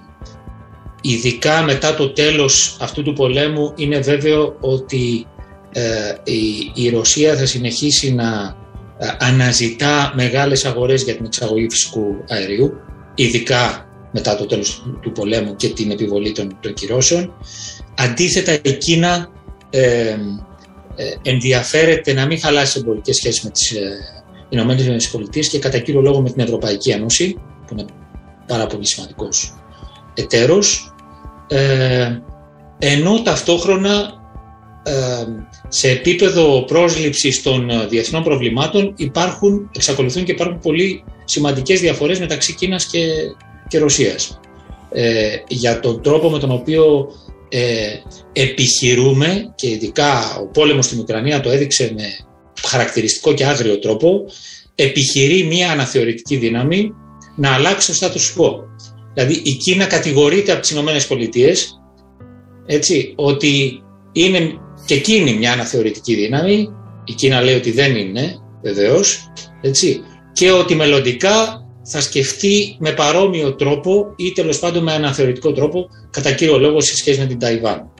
ειδικά 1.00 1.62
μετά 1.62 1.94
το 1.94 2.10
τέλος 2.10 2.76
αυτού 2.80 3.02
του 3.02 3.12
πολέμου 3.12 3.72
είναι 3.76 3.98
βέβαιο 3.98 4.56
ότι 4.60 5.26
ε, 5.72 6.14
η, 6.74 6.88
Ρωσία 6.88 7.36
θα 7.36 7.46
συνεχίσει 7.46 8.14
να 8.14 8.56
ε, 8.98 9.06
αναζητά 9.18 10.12
μεγάλες 10.16 10.64
αγορές 10.64 11.02
για 11.02 11.16
την 11.16 11.24
εξαγωγή 11.24 11.66
φυσικού 11.70 12.04
αερίου, 12.28 12.72
ειδικά 13.14 13.88
μετά 14.12 14.36
το 14.36 14.46
τέλος 14.46 14.84
του 15.02 15.12
πολέμου 15.12 15.56
και 15.56 15.68
την 15.68 15.90
επιβολή 15.90 16.32
των, 16.32 16.56
των 16.60 16.74
κυρώσεων. 16.74 17.34
Αντίθετα 17.96 18.52
η 18.62 18.72
Κίνα 18.72 19.28
ε, 19.70 20.16
ενδιαφέρεται 21.22 22.12
να 22.12 22.26
μην 22.26 22.40
χαλάσει 22.40 22.78
εμπορικές 22.82 23.16
σχέσεις 23.16 23.42
με 23.42 23.50
τις 23.50 23.74
Ηνωμένες 24.48 25.08
Πολιτείες 25.10 25.48
και 25.48 25.58
κατά 25.58 25.78
κύριο 25.78 26.00
λόγο 26.00 26.20
με 26.20 26.30
την 26.30 26.40
Ευρωπαϊκή 26.42 26.90
Ένωση, 26.90 27.36
που 27.66 27.72
είναι 27.72 27.84
πάρα 28.46 28.66
πολύ 28.66 28.86
σημαντικός 28.86 29.54
εταίρος. 30.14 30.89
Ε, 31.50 32.20
ενώ 32.78 33.22
ταυτόχρονα 33.22 34.20
ε, 34.82 35.24
σε 35.68 35.90
επίπεδο 35.90 36.64
πρόσληψης 36.64 37.42
των 37.42 37.70
διεθνών 37.88 38.22
προβλημάτων 38.22 38.94
υπάρχουν, 38.96 39.70
εξακολουθούν 39.76 40.24
και 40.24 40.32
υπάρχουν 40.32 40.58
πολύ 40.58 41.04
σημαντικές 41.24 41.80
διαφορές 41.80 42.18
μεταξύ 42.18 42.54
Κίνας 42.54 42.86
και, 42.86 43.06
και 43.68 43.78
Ρωσίας. 43.78 44.40
Ε, 44.92 45.36
για 45.48 45.80
τον 45.80 46.02
τρόπο 46.02 46.30
με 46.30 46.38
τον 46.38 46.50
οποίο 46.50 47.12
ε, 47.48 47.94
επιχειρούμε 48.32 49.52
και 49.54 49.68
ειδικά 49.70 50.36
ο 50.40 50.46
πόλεμος 50.46 50.84
στην 50.84 50.98
Ουκρανία 50.98 51.40
το 51.40 51.50
έδειξε 51.50 51.92
με 51.96 52.04
χαρακτηριστικό 52.66 53.34
και 53.34 53.44
άγριο 53.44 53.78
τρόπο 53.78 54.24
επιχειρεί 54.74 55.42
μια 55.42 55.70
αναθεωρητική 55.70 56.36
δύναμη 56.36 56.90
να 57.36 57.54
αλλάξει 57.54 58.00
το 58.00 58.06
status 58.06 58.40
quo. 58.40 58.54
Δηλαδή 59.14 59.40
η 59.44 59.52
Κίνα 59.52 59.86
κατηγορείται 59.86 60.52
από 60.52 60.60
τις 60.60 60.70
Ηνωμένες 60.70 61.06
Πολιτείες 61.06 61.80
έτσι, 62.66 63.12
ότι 63.16 63.82
είναι 64.12 64.58
και 64.86 64.94
εκείνη 64.94 65.34
μια 65.34 65.52
αναθεωρητική 65.52 66.14
δύναμη, 66.14 66.68
η 67.04 67.12
Κίνα 67.12 67.42
λέει 67.42 67.54
ότι 67.54 67.70
δεν 67.70 67.96
είναι 67.96 68.34
βεβαίως, 68.62 69.32
έτσι, 69.60 70.00
και 70.32 70.50
ότι 70.50 70.74
μελλοντικά 70.74 71.64
θα 71.82 72.00
σκεφτεί 72.00 72.76
με 72.78 72.92
παρόμοιο 72.92 73.54
τρόπο 73.54 74.14
ή 74.16 74.32
τέλος 74.32 74.58
πάντων 74.58 74.82
με 74.82 74.92
αναθεωρητικό 74.92 75.52
τρόπο 75.52 75.88
κατά 76.10 76.32
κύριο 76.32 76.58
λόγο 76.58 76.80
σε 76.80 76.96
σχέση 76.96 77.18
με 77.18 77.26
την 77.26 77.38
Ταϊβάν. 77.38 77.90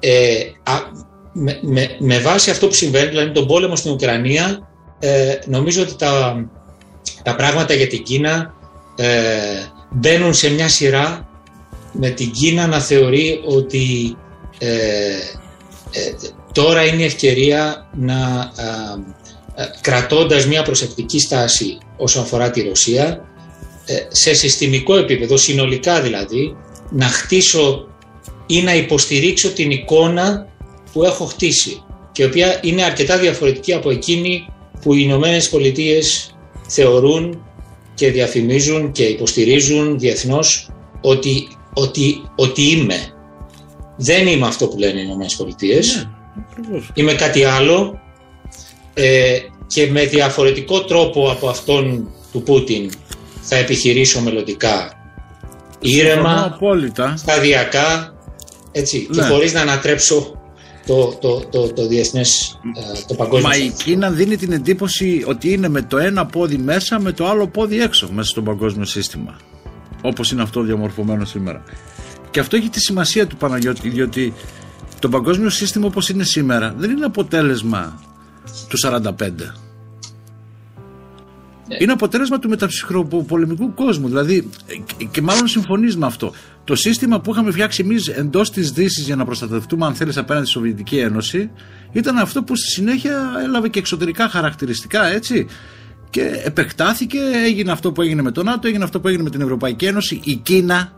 Ε, 0.00 0.36
με, 1.32 1.58
με, 1.62 1.96
με 1.98 2.18
βάση 2.18 2.50
αυτό 2.50 2.66
που 2.66 2.74
συμβαίνει, 2.74 3.08
δηλαδή 3.08 3.30
τον 3.30 3.46
πόλεμο 3.46 3.76
στην 3.76 3.92
Ουκρανία, 3.92 4.68
ε, 4.98 5.38
νομίζω 5.46 5.82
ότι 5.82 5.94
τα, 5.96 6.36
τα 7.22 7.34
πράγματα 7.34 7.74
για 7.74 7.86
την 7.86 8.02
Κίνα 8.02 8.54
ε, 8.96 9.66
μπαίνουν 9.90 10.34
σε 10.34 10.50
μια 10.50 10.68
σειρά 10.68 11.28
με 11.92 12.10
την 12.10 12.30
Κίνα 12.30 12.66
να 12.66 12.80
θεωρεί 12.80 13.40
ότι 13.44 14.16
ε, 14.58 14.68
ε 15.90 16.14
τώρα 16.52 16.84
είναι 16.86 17.02
η 17.02 17.04
ευκαιρία 17.04 17.90
να 17.94 18.50
ε, 19.58 19.64
κρατώντας 19.80 20.46
μια 20.46 20.62
προσεκτική 20.62 21.20
στάση 21.20 21.78
όσον 21.96 22.22
αφορά 22.22 22.50
τη 22.50 22.62
Ρωσία 22.62 23.20
ε, 23.86 23.94
σε 24.08 24.34
συστημικό 24.34 24.96
επίπεδο, 24.96 25.36
συνολικά 25.36 26.00
δηλαδή, 26.00 26.56
να 26.90 27.06
χτίσω 27.06 27.88
ή 28.46 28.62
να 28.62 28.74
υποστηρίξω 28.74 29.50
την 29.50 29.70
εικόνα 29.70 30.46
που 30.92 31.04
έχω 31.04 31.24
χτίσει 31.24 31.82
και 32.12 32.22
η 32.22 32.26
οποία 32.26 32.58
είναι 32.62 32.82
αρκετά 32.82 33.18
διαφορετική 33.18 33.72
από 33.72 33.90
εκείνη 33.90 34.48
που 34.82 34.94
οι 34.94 35.00
Ηνωμένες 35.02 35.48
Πολιτείες 35.48 36.34
θεωρούν 36.68 37.45
και 37.96 38.10
διαφημίζουν 38.10 38.92
και 38.92 39.04
υποστηρίζουν 39.04 39.98
διεθνώς 39.98 40.70
ότι, 41.00 41.48
ότι, 41.74 42.22
ότι 42.36 42.62
είμαι. 42.62 42.98
Δεν 43.96 44.26
είμαι 44.26 44.46
αυτό 44.46 44.66
που 44.66 44.78
λένε 44.78 45.00
οι 45.00 45.02
Ηνωμένες 45.06 45.36
Πολιτείες. 45.36 46.08
Ναι, 46.70 46.80
είμαι 46.94 47.12
κάτι 47.12 47.44
άλλο 47.44 48.00
ε, 48.94 49.38
και 49.66 49.86
με 49.90 50.04
διαφορετικό 50.04 50.84
τρόπο 50.84 51.30
από 51.30 51.48
αυτόν 51.48 52.08
του 52.32 52.42
Πούτιν 52.42 52.90
θα 53.40 53.56
επιχειρήσω 53.56 54.20
μελλοντικά. 54.20 54.90
Ήρεμα, 55.80 56.44
απόλυτα. 56.54 57.14
σταδιακά, 57.16 58.14
έτσι, 58.72 59.08
και 59.12 59.20
ναι. 59.20 59.26
χωρίς 59.26 59.52
να 59.52 59.60
ανατρέψω 59.60 60.35
το, 60.86 61.16
το, 61.20 61.44
το, 61.50 61.72
το 61.72 61.86
διεθνές, 61.86 62.60
ε, 62.76 63.00
το 63.06 63.14
παγκόσμιο. 63.14 63.48
Μα 63.48 63.56
η 63.56 63.68
Κίνα 63.68 64.10
δίνει 64.10 64.36
την 64.36 64.52
εντύπωση 64.52 65.24
ότι 65.26 65.52
είναι 65.52 65.68
με 65.68 65.82
το 65.82 65.98
ένα 65.98 66.26
πόδι 66.26 66.56
μέσα, 66.56 67.00
με 67.00 67.12
το 67.12 67.26
άλλο 67.26 67.48
πόδι 67.48 67.80
έξω 67.80 68.08
μέσα 68.12 68.28
στο 68.28 68.42
παγκόσμιο 68.42 68.84
σύστημα. 68.84 69.36
Όπως 70.02 70.30
είναι 70.30 70.42
αυτό 70.42 70.60
διαμορφωμένο 70.60 71.24
σήμερα. 71.24 71.62
Και 72.30 72.40
αυτό 72.40 72.56
έχει 72.56 72.68
τη 72.68 72.80
σημασία 72.80 73.26
του 73.26 73.36
Παναγιώτη, 73.36 73.88
διότι 73.88 74.34
το 74.98 75.08
παγκόσμιο 75.08 75.50
σύστημα 75.50 75.86
όπως 75.86 76.08
είναι 76.08 76.24
σήμερα 76.24 76.74
δεν 76.78 76.90
είναι 76.90 77.04
αποτέλεσμα 77.04 78.00
του 78.68 78.76
45. 78.82 79.65
Ναι. 81.68 81.76
Είναι 81.80 81.92
αποτέλεσμα 81.92 82.38
του 82.38 82.48
μεταψυχροπολεμικού 82.48 83.74
κόσμου. 83.74 84.08
Δηλαδή, 84.08 84.48
και 85.10 85.22
μάλλον 85.22 85.46
συμφωνείς 85.46 85.96
με 85.96 86.06
αυτό. 86.06 86.32
Το 86.64 86.74
σύστημα 86.74 87.20
που 87.20 87.30
είχαμε 87.30 87.50
φτιάξει 87.50 87.82
εμείς 87.84 88.08
εντός 88.08 88.50
της 88.50 88.70
Δύσης 88.72 89.04
για 89.04 89.16
να 89.16 89.24
προστατευτούμε, 89.24 89.86
αν 89.86 89.94
θέλεις, 89.94 90.16
απέναντι 90.16 90.44
στη 90.44 90.54
Σοβιετική 90.54 90.98
Ένωση, 90.98 91.50
ήταν 91.92 92.18
αυτό 92.18 92.42
που 92.42 92.56
στη 92.56 92.70
συνέχεια 92.70 93.32
έλαβε 93.44 93.68
και 93.68 93.78
εξωτερικά 93.78 94.28
χαρακτηριστικά, 94.28 95.06
έτσι. 95.06 95.46
Και 96.10 96.40
επεκτάθηκε, 96.44 97.18
έγινε 97.44 97.72
αυτό 97.72 97.92
που 97.92 98.02
έγινε 98.02 98.22
με 98.22 98.30
τον 98.30 98.44
ΝΑΤΟ, 98.44 98.68
έγινε 98.68 98.84
αυτό 98.84 99.00
που 99.00 99.08
έγινε 99.08 99.22
με 99.22 99.30
την 99.30 99.40
Ευρωπαϊκή 99.40 99.84
Ένωση. 99.84 100.20
Η 100.24 100.34
Κίνα 100.34 100.92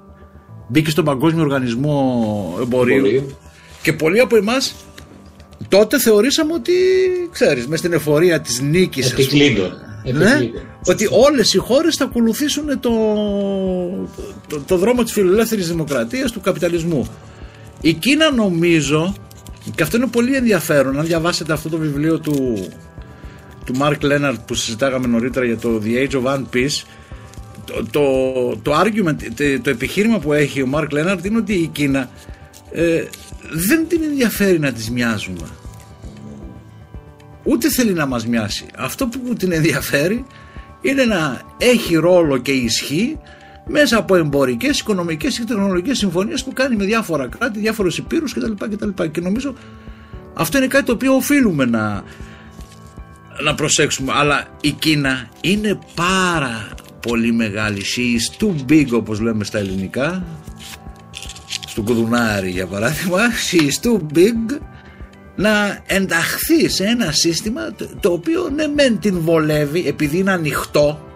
μπήκε 0.69 0.91
στον 0.91 1.05
Παγκόσμιο 1.05 1.43
Οργανισμό 1.43 2.59
Εμπορίου. 2.61 3.37
Και 3.83 3.93
πολλοί 3.93 4.21
από 4.21 4.37
εμάς 4.37 4.75
τότε 5.69 5.99
θεωρήσαμε 5.99 6.53
ότι, 6.53 6.73
ξέρεις, 7.33 7.67
μες 7.67 7.79
στην 7.79 7.93
εφορία 7.93 8.41
της 8.41 8.61
νίκης 8.61 9.15
ναι, 10.13 10.51
ότι 10.87 11.09
όλες 11.11 11.55
οι 11.55 11.59
χώρες 11.59 11.97
θα 11.97 12.05
ακολουθήσουν 12.05 12.81
το, 12.81 12.91
το, 14.49 14.61
το 14.67 14.77
δρόμο 14.77 15.03
της 15.03 15.13
φιλελεύθερης 15.13 15.69
δημοκρατίας, 15.69 16.33
του 16.33 16.41
καπιταλισμού. 16.41 17.09
Η 17.81 17.93
Κίνα 17.93 18.33
νομίζω, 18.33 19.15
και 19.75 19.83
αυτό 19.83 19.97
είναι 19.97 20.07
πολύ 20.07 20.37
ενδιαφέρον, 20.37 20.99
αν 20.99 21.07
διαβάσετε 21.07 21.53
αυτό 21.53 21.69
το 21.69 21.77
βιβλίο 21.77 22.19
του, 22.19 22.69
του 23.65 23.75
Mark 23.81 23.99
Leonard 24.03 24.37
που 24.47 24.55
συζητάγαμε 24.55 25.07
νωρίτερα 25.07 25.47
για 25.47 25.57
το 25.57 25.83
The 25.85 26.09
Age 26.09 26.23
of 26.23 26.35
One 26.35 26.45
Piece, 26.55 26.87
το, 27.65 27.85
το, 27.91 28.03
το, 28.63 28.81
argument, 28.81 29.17
το, 29.63 29.71
επιχείρημα 29.71 30.19
που 30.19 30.33
έχει 30.33 30.63
ο 30.63 30.69
Mark 30.75 30.89
Leonard 30.89 31.25
είναι 31.25 31.39
ότι 31.39 31.55
η 31.55 31.67
Κίνα 31.67 32.11
ε, 32.73 33.05
δεν 33.51 33.89
την 33.89 34.03
ενδιαφέρει 34.03 34.59
να 34.59 34.73
τις 34.73 34.91
μοιάζουμε 34.91 35.49
ούτε 37.43 37.71
θέλει 37.71 37.93
να 37.93 38.07
μας 38.07 38.27
μοιάσει. 38.27 38.67
Αυτό 38.77 39.07
που 39.07 39.35
την 39.35 39.53
ενδιαφέρει 39.53 40.25
είναι 40.81 41.05
να 41.05 41.41
έχει 41.59 41.95
ρόλο 41.95 42.39
και 42.39 42.53
ισχύ 42.53 43.19
μέσα 43.67 43.99
από 43.99 44.17
εμπορικές, 44.17 44.79
οικονομικές 44.79 45.39
και 45.39 45.45
τεχνολογικές 45.45 45.99
συμφωνίες 45.99 46.45
που 46.45 46.53
κάνει 46.53 46.77
με 46.77 46.85
διάφορα 46.85 47.29
κράτη, 47.29 47.59
διάφορους 47.59 47.99
υπήρους 47.99 48.35
κτλ. 48.35 48.53
κτλ. 48.53 49.05
Και 49.11 49.21
νομίζω 49.21 49.55
αυτό 50.35 50.59
είναι 50.59 50.67
κάτι 50.67 50.85
το 50.85 50.93
οποίο 50.93 51.15
οφείλουμε 51.15 51.65
να, 51.65 52.03
να 53.45 53.55
προσέξουμε. 53.55 54.13
Αλλά 54.15 54.47
η 54.61 54.71
Κίνα 54.71 55.29
είναι 55.41 55.79
πάρα 55.95 56.69
πολύ 57.01 57.33
μεγάλη. 57.33 57.83
She 57.97 58.01
is 58.01 58.45
too 58.45 58.73
big 58.73 58.87
όπως 58.93 59.21
λέμε 59.21 59.45
στα 59.45 59.59
ελληνικά. 59.59 60.25
Στο 61.67 61.83
κουδουνάρι 61.83 62.51
για 62.51 62.67
παράδειγμα. 62.67 63.19
She 63.51 63.57
is 63.57 63.91
too 63.91 63.99
big 64.17 64.59
να 65.39 65.83
ενταχθεί 65.87 66.69
σε 66.69 66.85
ένα 66.85 67.13
σύστημα 67.13 67.63
το 68.01 68.13
οποίο 68.13 68.51
ναι 68.55 68.67
μεν 68.67 68.99
την 68.99 69.21
βολεύει 69.21 69.87
επειδή 69.87 70.19
είναι 70.19 70.33
ανοιχτό 70.33 71.07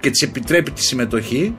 και 0.00 0.10
της 0.10 0.22
επιτρέπει 0.22 0.70
τη 0.70 0.84
συμμετοχή 0.84 1.54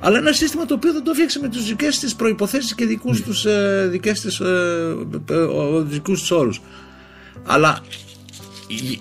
αλλά 0.00 0.18
ένα 0.18 0.32
σύστημα 0.32 0.64
το 0.64 0.74
οποίο 0.74 0.92
δεν 0.92 1.04
το 1.04 1.12
φτιάξει 1.12 1.38
με 1.38 1.48
τους 1.48 1.66
δικές 1.66 1.98
της 1.98 2.14
προϋποθέσεις 2.14 2.74
και 2.74 2.86
δικούς 2.86 3.22
τους, 3.22 3.44
ε, 3.44 3.88
δικές 3.90 4.20
της, 4.20 4.40
ε, 4.40 4.94
ε 5.30 5.46
δικούς 5.82 6.20
τους 6.20 6.30
όρους. 6.30 6.60
Αλλά 7.46 7.80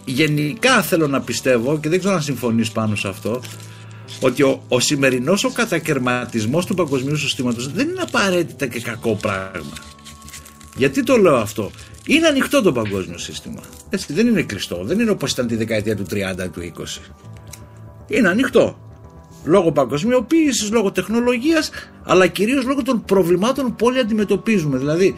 γενικά 0.06 0.82
θέλω 0.82 1.08
να 1.08 1.22
πιστεύω 1.22 1.80
και 1.80 1.90
δεν 1.90 2.00
ξέρω 2.00 2.14
αν 2.14 2.22
συμφωνείς 2.22 2.72
πάνω 2.72 2.96
σε 2.96 3.08
αυτό 3.08 3.42
ότι 4.20 4.44
ο, 4.44 4.64
ο 4.68 4.80
σημερινός 4.80 5.44
ο 5.44 5.50
κατακαιρματισμός 5.50 6.66
του 6.66 6.74
παγκοσμίου 6.74 7.16
συστήματος 7.16 7.72
δεν 7.72 7.90
είναι 7.90 8.02
απαραίτητα 8.02 8.66
και 8.66 8.82
κακό 8.82 9.16
πράγμα. 9.16 9.74
Γιατί 10.76 11.04
το 11.04 11.18
λέω 11.18 11.36
αυτό; 11.36 11.72
Είναι 12.08 12.28
ανοιχτό 12.28 12.62
το 12.62 12.72
παγκόσμιο 12.72 13.18
σύστημα. 13.18 13.62
Έτσι, 13.90 14.14
δεν 14.14 14.28
είναι 14.28 14.42
κλειστό. 14.42 14.84
Δεν 14.84 15.00
είναι 15.00 15.12
όπως 15.12 15.32
ήταν 15.32 15.48
τη 15.48 15.56
δεκαετία 15.56 15.96
του 15.96 16.06
30 16.12 16.50
του 16.52 16.74
20. 16.78 17.12
Είναι 18.08 18.30
ανοιχτό. 18.30 18.78
Λόγω 19.44 19.72
παγκοσμιοποίησης, 19.72 20.72
λόγω 20.72 20.92
τεχνολογίας, 20.92 21.70
αλλά 22.04 22.28
κυρίως 22.28 22.66
λόγω 22.66 22.84
των 22.84 23.06
προβλημάτων 23.06 23.76
που 23.76 23.86
όλοι 23.86 24.00
αντιμετωπίζουμε. 24.00 24.78
Δηλαδή, 24.78 25.16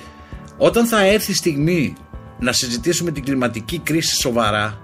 όταν 0.58 0.86
θα 0.86 1.06
έρθει 1.06 1.32
η 1.32 1.36
στιγμή 1.36 1.95
να 2.39 2.52
συζητήσουμε 2.52 3.12
την 3.12 3.23
κλιματική 3.23 3.80
κρίση 3.80 4.15
σοβαρά, 4.15 4.82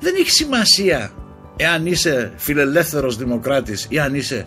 δεν 0.00 0.14
έχει 0.18 0.30
σημασία 0.30 1.12
εάν 1.56 1.86
είσαι 1.86 2.32
φιλελεύθερος 2.36 3.16
δημοκράτης 3.16 3.86
ή 3.88 3.98
αν 3.98 4.14
είσαι 4.14 4.46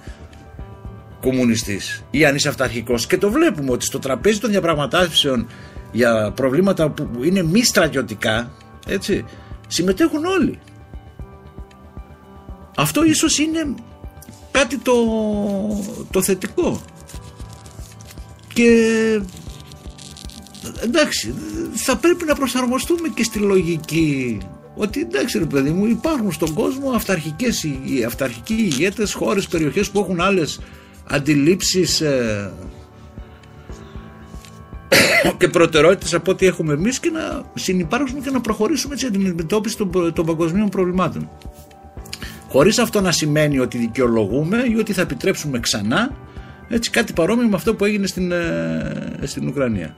κομμουνιστής 1.21 2.03
ή 2.11 2.25
αν 2.25 2.35
είσαι 2.35 2.49
αυταρχικός 2.49 3.07
και 3.07 3.17
το 3.17 3.31
βλέπουμε 3.31 3.71
ότι 3.71 3.85
στο 3.85 3.99
τραπέζι 3.99 4.39
των 4.39 4.49
διαπραγματεύσεων 4.49 5.47
για 5.91 6.31
προβλήματα 6.35 6.89
που 6.89 7.23
είναι 7.23 7.43
μη 7.43 7.63
στρατιωτικά 7.63 8.51
έτσι, 8.87 9.25
συμμετέχουν 9.67 10.25
όλοι. 10.25 10.59
Αυτό 12.75 13.03
ίσως 13.03 13.37
είναι 13.37 13.75
κάτι 14.51 14.77
το, 14.77 14.93
το 16.11 16.21
θετικό. 16.21 16.81
Και 18.53 18.71
εντάξει, 20.83 21.33
θα 21.73 21.97
πρέπει 21.97 22.25
να 22.25 22.35
προσαρμοστούμε 22.35 23.07
και 23.07 23.23
στη 23.23 23.39
λογική 23.39 24.37
ότι 24.75 24.99
εντάξει 24.99 25.37
ρε 25.37 25.45
παιδί 25.45 25.69
μου 25.69 25.85
υπάρχουν 25.85 26.31
στον 26.31 26.53
κόσμο 26.53 26.91
αυταρχικές, 26.91 27.65
αυταρχικοί 28.05 28.53
ηγέτες, 28.53 29.13
χώρες, 29.13 29.47
περιοχές 29.47 29.89
που 29.89 29.99
έχουν 29.99 30.21
άλλες 30.21 30.59
αντιλήψεις 31.07 32.01
ε, 32.01 32.51
και 35.39 35.47
προτεραιότητες 35.47 36.13
από 36.13 36.31
ό,τι 36.31 36.45
έχουμε 36.45 36.73
εμείς 36.73 36.99
και 36.99 37.09
να 37.09 37.43
συνεπάρξουμε 37.53 38.19
και 38.23 38.29
να 38.29 38.41
προχωρήσουμε 38.41 38.93
έτσι 38.93 39.11
την 39.11 39.25
αντιμετώπιση 39.25 39.77
των, 39.77 40.13
των 40.13 40.25
παγκοσμίων 40.25 40.69
προβλημάτων. 40.69 41.29
Χωρίς 42.49 42.77
αυτό 42.79 43.01
να 43.01 43.11
σημαίνει 43.11 43.59
ότι 43.59 43.77
δικαιολογούμε 43.77 44.57
ή 44.75 44.79
ότι 44.79 44.93
θα 44.93 45.01
επιτρέψουμε 45.01 45.59
ξανά 45.59 46.11
έτσι 46.69 46.89
κάτι 46.89 47.13
παρόμοιο 47.13 47.47
με 47.47 47.55
αυτό 47.55 47.75
που 47.75 47.85
έγινε 47.85 48.07
στην, 48.07 48.31
ε, 48.31 49.19
στην 49.23 49.47
Ουκρανία. 49.47 49.95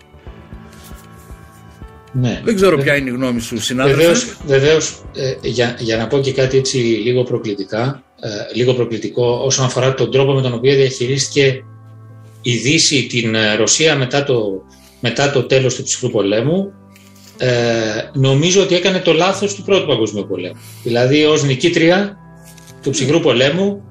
Ναι. 2.12 2.42
Δεν 2.44 2.56
ξέρω 2.56 2.78
ποια 2.78 2.96
είναι 2.96 3.10
η 3.10 3.14
γνώμη 3.14 3.40
σου 3.40 3.62
συνάδελφε. 3.62 4.02
Βεβαίως, 4.02 4.38
βεβαίως 4.46 5.02
ε, 5.16 5.34
για, 5.42 5.76
για 5.80 5.98
να 5.98 6.08
πω 6.08 6.20
και 6.20 6.34
κάτι 6.34 6.58
έτσι 6.58 6.78
λίγο 6.78 7.24
προκλητικά, 7.24 8.04
ε, 8.22 8.56
λίγο 8.56 8.74
προκλητικό 8.74 9.42
όσον 9.44 9.66
αφορά 9.66 9.94
τον 9.94 10.12
τρόπο 10.12 10.34
με 10.34 10.42
τον 10.42 10.54
οποίο 10.54 10.76
διαχειρίστηκε 10.76 11.64
η 12.42 12.56
Δύση 12.58 13.08
την 13.08 13.36
ε, 13.36 13.56
Ρωσία 13.56 13.96
μετά 13.96 14.24
το, 14.24 14.64
μετά 15.00 15.32
το 15.32 15.44
τέλος 15.44 15.76
του 15.76 15.84
ψυχρού 15.84 16.10
πολέμου 16.10 16.74
ε, 17.38 17.50
νομίζω 18.14 18.62
ότι 18.62 18.76
έκανε 18.76 19.00
το 19.00 19.14
λάθος 19.14 19.56
του 19.56 19.64
πρώτου 19.64 19.88
παγκοσμίου 19.88 20.28
πολέμου. 20.28 20.60
Δηλαδή 20.84 21.24
ως 21.24 21.44
νικήτρια 21.44 22.18
του 22.82 22.90
ψυχρού 22.90 23.20
πολέμου 23.20 23.84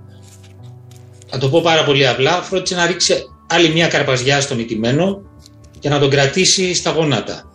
θα 1.27 1.39
το 1.39 1.49
πω 1.49 1.61
πάρα 1.61 1.85
πολύ 1.85 2.07
απλά 2.07 2.43
φρόντισε 2.43 2.75
να 2.75 2.87
ρίξει 2.87 3.15
άλλη 3.47 3.69
μια 3.69 3.89
καρπαζιά 3.89 4.41
στον 4.41 4.59
ηττημένο 4.59 5.23
και 5.79 5.89
να 5.89 5.99
τον 5.99 6.11
κρατήσει 6.11 6.75
στα 6.75 6.91
γόνατα. 6.91 7.51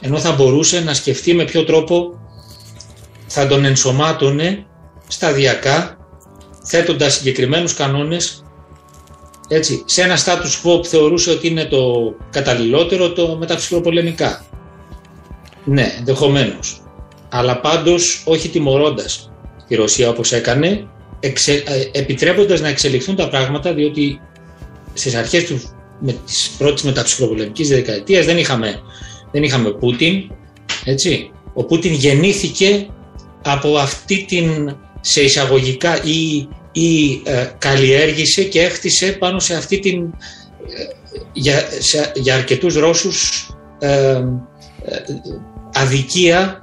Ενώ 0.00 0.18
θα 0.18 0.32
μπορούσε 0.32 0.80
να 0.80 0.94
σκεφτεί 0.94 1.34
με 1.34 1.44
ποιο 1.44 1.64
τρόπο 1.64 2.20
θα 3.26 3.46
τον 3.46 3.64
ενσωμάτωνε 3.64 4.66
σταδιακά 5.08 5.96
θέτοντας 6.64 7.14
συγκεκριμένους 7.14 7.74
κανόνες 7.74 8.43
έτσι, 9.48 9.82
σε 9.86 10.02
ένα 10.02 10.16
status 10.16 10.62
quo 10.62 10.80
που 10.80 10.84
θεωρούσε 10.84 11.30
ότι 11.30 11.48
είναι 11.48 11.64
το 11.64 12.14
καταλληλότερο 12.30 13.12
το 13.12 13.36
μεταψυχροπολεμικά. 13.36 14.44
Ναι, 15.64 15.94
ενδεχομένως. 15.98 16.78
αλλά 17.28 17.60
πάντως 17.60 18.22
όχι 18.24 18.48
τιμωρώντας 18.48 19.30
τη 19.68 19.74
Ρωσία 19.74 20.08
όπως 20.08 20.32
έκανε, 20.32 20.86
εξε, 21.20 21.52
ε, 21.52 21.98
επιτρέποντας 21.98 22.60
να 22.60 22.68
εξελιχθούν 22.68 23.16
τα 23.16 23.28
πράγματα, 23.28 23.74
διότι 23.74 24.20
στις 24.94 25.14
αρχές 25.14 25.44
του, 25.44 25.60
με 26.00 26.16
τις 26.26 26.50
πρώτες 26.58 26.82
μεταψυχροπολεμικής 26.82 27.68
δεκαετίας 27.68 28.24
δεν 28.24 28.38
είχαμε, 28.38 28.80
δεν 29.32 29.42
είχαμε 29.42 29.70
Πούτιν, 29.70 30.30
έτσι. 30.84 31.30
Ο 31.54 31.64
Πούτιν 31.64 31.92
γεννήθηκε 31.92 32.86
από 33.42 33.76
αυτή 33.76 34.24
την 34.28 34.76
σε 35.00 35.22
εισαγωγικά 35.22 36.02
ή, 36.04 36.48
ή 36.74 37.20
ε, 37.24 37.46
καλλιέργησε 37.58 38.44
και 38.44 38.62
έχτισε 38.62 39.12
πάνω 39.12 39.38
σε 39.38 39.54
αυτή 39.54 39.78
την 39.78 40.02
ε, 40.02 40.84
για, 41.32 41.68
σε, 41.78 42.12
για 42.14 42.34
αρκετούς 42.34 42.74
Ρώσους 42.74 43.48
ε, 43.78 44.22
αδικία 45.72 46.62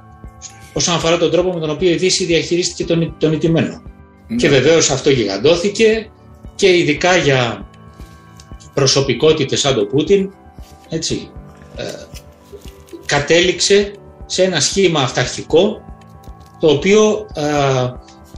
όσον 0.72 0.94
αφορά 0.94 1.18
τον 1.18 1.30
τρόπο 1.30 1.52
με 1.52 1.60
τον 1.60 1.70
οποίο 1.70 1.90
η 1.90 1.96
Δύση 1.96 2.24
διαχειρίστηκε 2.24 2.84
τον, 2.84 3.16
τον 3.18 3.32
ιτημένο. 3.32 3.82
Ναι. 4.28 4.36
Και 4.36 4.48
βεβαίως 4.48 4.90
αυτό 4.90 5.10
γιγαντώθηκε 5.10 6.10
και 6.54 6.76
ειδικά 6.76 7.16
για 7.16 7.68
προσωπικότητες 8.74 9.60
σαν 9.60 9.74
τον 9.74 9.88
Πούτιν 9.88 10.30
έτσι, 10.88 11.30
ε, 11.76 11.82
κατέληξε 13.06 13.92
σε 14.26 14.42
ένα 14.42 14.60
σχήμα 14.60 15.00
αυταρχικό 15.00 15.80
το 16.60 16.68
οποίο 16.68 17.26
ε, 17.34 17.44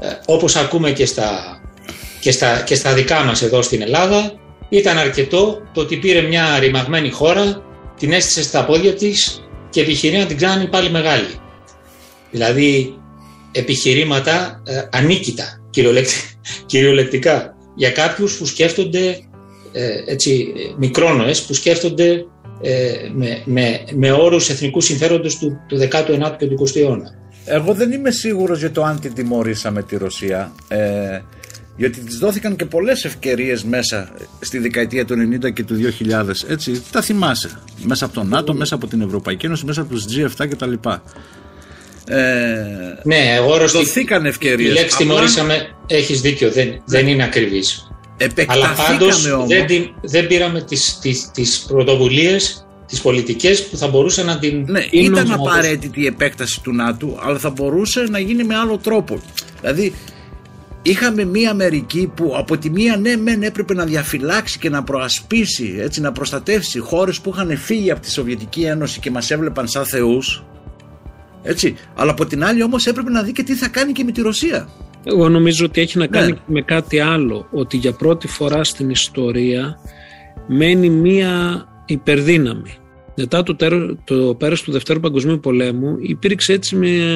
ε, 0.00 0.18
όπως 0.26 0.56
ακούμε 0.56 0.90
και 0.90 1.06
στα, 1.06 1.53
και, 2.24 2.30
στα, 2.30 2.60
και 2.60 2.74
στα 2.74 2.94
δικά 2.94 3.24
μας 3.24 3.42
εδώ 3.42 3.62
στην 3.62 3.82
Ελλάδα 3.82 4.32
ήταν 4.68 4.98
αρκετό 4.98 5.60
το 5.72 5.80
ότι 5.80 5.96
πήρε 5.96 6.20
μια 6.20 6.58
ρημαγμένη 6.58 7.10
χώρα, 7.10 7.62
την 7.98 8.12
έστησε 8.12 8.42
στα 8.42 8.64
πόδια 8.64 8.94
της 8.94 9.44
και 9.70 9.80
επιχειρεί 9.80 10.16
να 10.16 10.26
την 10.26 10.38
κάνει 10.38 10.66
πάλι 10.66 10.90
μεγάλη. 10.90 11.26
Δηλαδή 12.30 12.94
επιχειρήματα 13.52 14.62
ε, 14.66 14.82
ανίκητα, 14.90 15.60
κυριολεκτικά, 16.66 17.56
για 17.74 17.90
κάποιους 17.90 18.36
που 18.36 18.46
σκέφτονται 18.46 19.18
ε, 19.72 19.88
έτσι, 20.06 20.52
μικρόνοες, 20.78 21.42
που 21.42 21.54
σκέφτονται 21.54 22.24
ε, 22.62 22.92
με, 23.12 23.42
με, 23.44 23.84
με 23.94 24.12
όρους 24.12 24.50
εθνικού 24.50 24.80
συμφέροντος 24.80 25.38
του, 25.38 25.56
του 25.68 25.78
19ου 25.92 26.34
και 26.38 26.46
του 26.46 26.66
20ου 26.66 26.76
αιώνα. 26.76 27.22
Εγώ 27.44 27.74
δεν 27.74 27.92
είμαι 27.92 28.10
σίγουρος 28.10 28.58
για 28.58 28.70
το 28.70 28.82
αν 28.82 29.00
την 29.00 29.14
τιμωρήσαμε 29.14 29.82
τη 29.82 29.96
Ρωσία. 29.96 30.52
Ε, 30.68 31.20
γιατί 31.76 32.00
της 32.00 32.18
δόθηκαν 32.18 32.56
και 32.56 32.64
πολλές 32.64 33.04
ευκαιρίες 33.04 33.64
μέσα 33.64 34.08
στη 34.40 34.58
δεκαετία 34.58 35.04
του 35.04 35.14
90 35.44 35.52
και 35.52 35.64
του 35.64 35.76
2000 35.76 36.50
έτσι, 36.50 36.82
τα 36.90 37.02
θυμάσαι. 37.02 37.50
Μέσα 37.82 38.04
από 38.04 38.14
τον 38.14 38.28
ΝΑΤΟ, 38.28 38.54
μέσα 38.54 38.74
από 38.74 38.86
την 38.86 39.00
Ευρωπαϊκή 39.00 39.46
Ένωση 39.46 39.64
μέσα 39.64 39.80
από 39.80 39.90
τους 39.90 40.04
G7 40.04 40.48
κτλ 40.48 40.72
ε, 42.06 42.16
ναι, 43.02 43.34
εγώ 43.36 43.68
δοθήκαν 43.68 44.26
ευκαιρίες. 44.26 44.70
η 44.70 44.72
λέξη 44.72 44.96
τιμωρήσαμε 44.96 45.68
έχεις 45.86 46.20
δίκιο, 46.20 46.50
δεν, 46.50 46.82
δεν 46.84 47.06
είναι 47.06 47.24
ακριβής. 47.24 47.88
Αλλά 48.46 48.74
πάντως 48.86 49.22
δεν, 49.46 49.66
δεν 50.02 50.26
πήραμε 50.26 50.62
τις, 50.62 50.98
τις, 51.02 51.30
τις 51.34 51.64
πρωτοβουλίες 51.68 52.66
τις 52.86 53.00
πολιτικές 53.00 53.66
που 53.66 53.76
θα 53.76 53.88
μπορούσαν 53.88 54.26
να 54.26 54.38
την 54.38 54.64
ναι, 54.68 54.84
ήταν 54.90 55.32
απαραίτητη 55.32 56.00
η 56.00 56.06
επέκταση 56.06 56.60
του 56.62 56.74
ΝΑΤΟ 56.74 57.18
αλλά 57.22 57.38
θα 57.38 57.50
μπορούσε 57.50 58.06
να 58.10 58.18
γίνει 58.18 58.44
με 58.44 58.56
άλλο 58.56 58.78
τρόπο. 58.78 59.20
Δηλαδή 59.60 59.94
είχαμε 60.86 61.24
μία 61.24 61.50
Αμερική 61.50 62.12
που 62.16 62.34
από 62.36 62.58
τη 62.58 62.70
μία 62.70 62.96
ναι 62.96 63.16
μεν 63.16 63.42
έπρεπε 63.42 63.74
να 63.74 63.84
διαφυλάξει 63.84 64.58
και 64.58 64.70
να 64.70 64.82
προασπίσει 64.82 65.76
έτσι 65.78 66.00
να 66.00 66.12
προστατεύσει 66.12 66.78
χώρες 66.78 67.20
που 67.20 67.30
είχαν 67.34 67.56
φύγει 67.56 67.90
από 67.90 68.00
τη 68.00 68.10
Σοβιετική 68.10 68.62
Ένωση 68.62 69.00
και 69.00 69.10
μας 69.10 69.30
έβλεπαν 69.30 69.68
σαν 69.68 69.84
θεούς 69.84 70.44
έτσι, 71.42 71.76
αλλά 71.94 72.10
από 72.10 72.26
την 72.26 72.44
άλλη 72.44 72.62
όμως 72.62 72.86
έπρεπε 72.86 73.10
να 73.10 73.22
δει 73.22 73.32
και 73.32 73.42
τι 73.42 73.54
θα 73.54 73.68
κάνει 73.68 73.92
και 73.92 74.04
με 74.04 74.12
τη 74.12 74.22
Ρωσία 74.22 74.68
εγώ 75.04 75.28
νομίζω 75.28 75.64
ότι 75.64 75.80
έχει 75.80 75.98
να 75.98 76.06
κάνει 76.06 76.32
ναι. 76.32 76.38
με 76.46 76.62
κάτι 76.62 77.00
άλλο 77.00 77.48
ότι 77.50 77.76
για 77.76 77.92
πρώτη 77.92 78.28
φορά 78.28 78.64
στην 78.64 78.90
ιστορία 78.90 79.78
μένει 80.46 80.90
μία 80.90 81.64
υπερδύναμη 81.86 82.74
μετά 83.16 83.42
το, 83.42 83.56
το 84.04 84.34
πέρας 84.34 84.62
του 84.62 84.72
Δευτέρου 84.72 85.00
Παγκοσμίου 85.00 85.40
Πολέμου 85.40 85.96
υπήρξε 86.00 86.52
έτσι 86.52 86.76
μια 86.76 87.06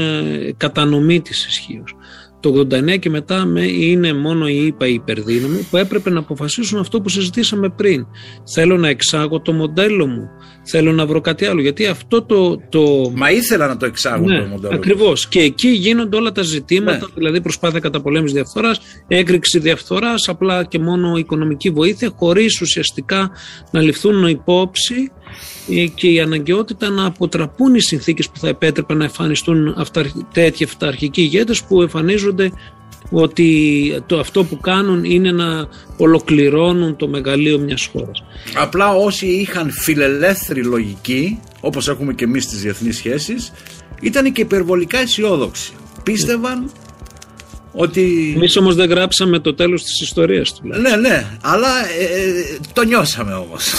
κατανομή 0.57 1.21
της 1.21 1.47
ισχύως. 1.47 1.95
Το 2.40 2.66
89 2.70 2.98
και 2.98 3.11
μετά 3.11 3.44
με 3.44 3.62
είναι 3.62 4.12
μόνο 4.12 4.48
η 4.48 4.66
ΙΠΑ 4.66 4.87
η 4.87 4.92
υπερδύναμη 4.94 5.66
που 5.70 5.77
έπρεπε 5.77 6.11
να 6.11 6.18
αποφασίσουν 6.18 6.79
αυτό 6.79 7.01
που 7.01 7.09
συζητήσαμε 7.09 7.68
πριν. 7.68 8.07
Θέλω 8.55 8.77
να 8.77 8.88
εξάγω 8.88 9.40
το 9.40 9.53
μοντέλο 9.53 10.07
μου. 10.07 10.29
Θέλω 10.62 10.92
να 10.92 11.07
βρω 11.07 11.20
κάτι 11.20 11.44
άλλο. 11.46 11.61
Γιατί 11.61 11.87
αυτό 11.87 12.22
το. 12.22 12.57
το... 12.68 13.12
Μα 13.14 13.31
ήθελα 13.31 13.66
να 13.66 13.77
το 13.77 13.87
εξάγω 13.87 14.27
ναι, 14.27 14.40
το 14.40 14.46
μοντέλο. 14.46 14.74
Ακριβώς. 14.74 15.29
Και 15.29 15.40
εκεί 15.40 15.68
γίνονται 15.68 16.16
όλα 16.16 16.33
τα 16.33 16.42
ζητήματα, 16.42 16.98
ναι. 16.98 17.12
δηλαδή 17.14 17.40
προσπάθεια 17.40 17.81
καταπολέμησης 17.81 18.35
διαφθοράς, 18.35 18.81
έκρηξη 19.09 19.59
διαφθοράς, 19.59 20.29
απλά 20.29 20.64
και 20.64 20.79
μόνο 20.79 21.16
οικονομική 21.16 21.70
βοήθεια, 21.70 22.12
χωρίς 22.16 22.61
ουσιαστικά 22.61 23.31
να 23.70 23.81
ληφθούν 23.81 24.27
υπόψη 24.27 24.94
ε, 24.94 25.18
και 25.94 26.09
η 26.09 26.20
αναγκαιότητα 26.20 26.88
να 26.88 27.05
αποτραπούν 27.05 27.74
οι 27.74 27.81
συνθήκες 27.81 28.29
που 28.29 28.38
θα 28.38 28.48
επέτρεπαν 28.48 28.96
να 28.96 29.05
εμφανιστούν 29.05 29.87
τέτοιοι 30.33 30.64
αυταρχικοί 30.64 31.20
ηγέτες 31.20 31.62
που 31.62 31.83
εμφανίζονται 31.83 32.53
ότι 33.11 34.03
το 34.07 34.18
αυτό 34.18 34.44
που 34.44 34.61
κάνουν 34.61 35.05
είναι 35.05 35.33
να 35.33 35.68
ολοκληρώνουν 35.96 36.96
το 36.96 37.09
μεγαλείο 37.09 37.59
μιας 37.59 37.88
χώρας. 37.92 38.22
Απλά 38.55 38.94
όσοι 38.94 39.27
είχαν 39.27 39.70
φιλελεύθερη 39.70 40.64
λογική, 40.64 41.40
όπως 41.61 41.88
έχουμε 41.88 42.14
και 42.14 42.24
εμείς 42.24 42.44
στις 42.44 42.61
διεθνείς 42.61 42.96
σχέσεις, 42.96 43.53
ήταν 44.01 44.33
και 44.33 44.40
υπερβολικά 44.40 44.98
αισιόδοξοι. 44.98 45.72
Πίστευαν 46.03 46.70
ότι... 47.72 48.33
Εμείς 48.37 48.57
όμως 48.57 48.74
δεν 48.74 48.88
γράψαμε 48.88 49.38
το 49.38 49.55
τέλος 49.55 49.83
της 49.83 50.01
ιστορίας 50.01 50.55
του. 50.55 50.61
Ναι, 50.66 50.96
ναι, 50.96 51.27
αλλά 51.40 51.68
ε, 51.98 52.05
ε, 52.05 52.59
το 52.72 52.85
νιώσαμε 52.85 53.33
όμως. 53.33 53.72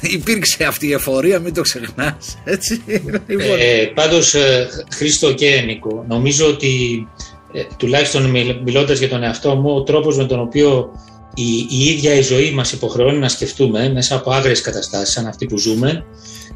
Υπήρξε 0.00 0.64
αυτή 0.64 0.86
η 0.86 0.92
εφορία, 0.92 1.38
μην 1.38 1.54
το 1.54 1.60
ξεχνάς. 1.60 2.38
Έτσι. 2.44 2.82
Λοιπόν. 3.26 3.56
Ε, 3.58 3.90
πάντως, 3.94 4.34
ε, 4.34 4.68
Χρήστο 4.94 5.34
και 5.34 5.62
Νίκο, 5.66 6.04
νομίζω 6.08 6.46
ότι 6.46 7.06
ε, 7.52 7.62
τουλάχιστον 7.76 8.30
μιλώντας 8.64 8.98
για 8.98 9.08
τον 9.08 9.22
εαυτό 9.22 9.54
μου, 9.54 9.74
ο 9.74 9.82
τρόπος 9.82 10.16
με 10.16 10.24
τον 10.24 10.40
οποίο 10.40 10.90
η, 11.34 11.66
η 11.68 11.84
ίδια 11.84 12.14
η 12.14 12.20
ζωή 12.22 12.50
μας 12.50 12.72
υποχρεώνει 12.72 13.18
να 13.18 13.28
σκεφτούμε 13.28 13.88
μέσα 13.88 14.16
από 14.16 14.30
άγριες 14.30 14.60
καταστάσεις 14.60 15.14
σαν 15.14 15.26
αυτή 15.26 15.46
που 15.46 15.58
ζούμε, 15.58 16.04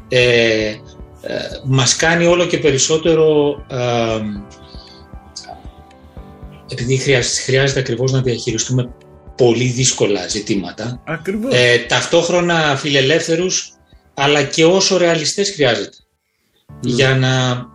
ε, 0.09 0.67
ε, 0.67 0.77
μας 1.63 1.95
κάνει 1.95 2.25
όλο 2.25 2.45
και 2.45 2.57
περισσότερο 2.57 3.55
ε, 3.69 3.77
επειδή 6.71 6.97
χρειάζεται, 6.97 7.41
χρειάζεται 7.41 7.79
ακριβώς 7.79 8.11
να 8.11 8.21
διαχειριστούμε 8.21 8.89
πολύ 9.45 9.65
δύσκολα 9.65 10.27
ζητήματα. 10.27 11.01
Ακριβώς. 11.05 11.53
Ε, 11.53 11.77
ταυτόχρονα 11.87 12.75
φιλελεύθερους, 12.77 13.73
αλλά 14.13 14.43
και 14.43 14.65
όσο 14.65 14.97
ρεαλιστές 14.97 15.51
χρειάζεται. 15.51 15.97
Για 16.81 17.15
να 17.15 17.65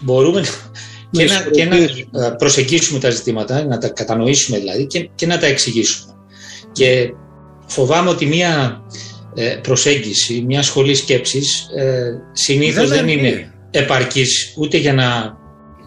μπορούμε 0.00 0.44
και, 1.10 1.24
να, 1.24 1.50
και 1.50 1.64
να 1.64 1.76
ε, 1.76 2.30
προσεγγίσουμε 2.38 2.98
τα 2.98 3.10
ζητήματα, 3.10 3.64
να 3.64 3.78
τα 3.78 3.88
κατανοήσουμε 3.88 4.58
δηλαδή 4.58 4.86
και, 4.86 5.10
και 5.14 5.26
να 5.26 5.38
τα 5.38 5.46
εξηγήσουμε. 5.46 6.12
Και 6.72 7.10
φοβάμαι 7.66 8.10
ότι 8.10 8.26
μία 8.26 8.80
ε, 9.34 9.58
προσέγγιση, 9.62 10.44
μία 10.46 10.62
σχολή 10.62 10.94
σκέψης 10.94 11.68
ε, 11.76 12.10
συνήθως 12.32 12.88
δεν, 12.88 12.98
δεν 12.98 13.08
είναι 13.08 13.52
επαρκής 13.70 14.54
ούτε 14.56 14.76
για 14.76 14.92
να 14.92 15.36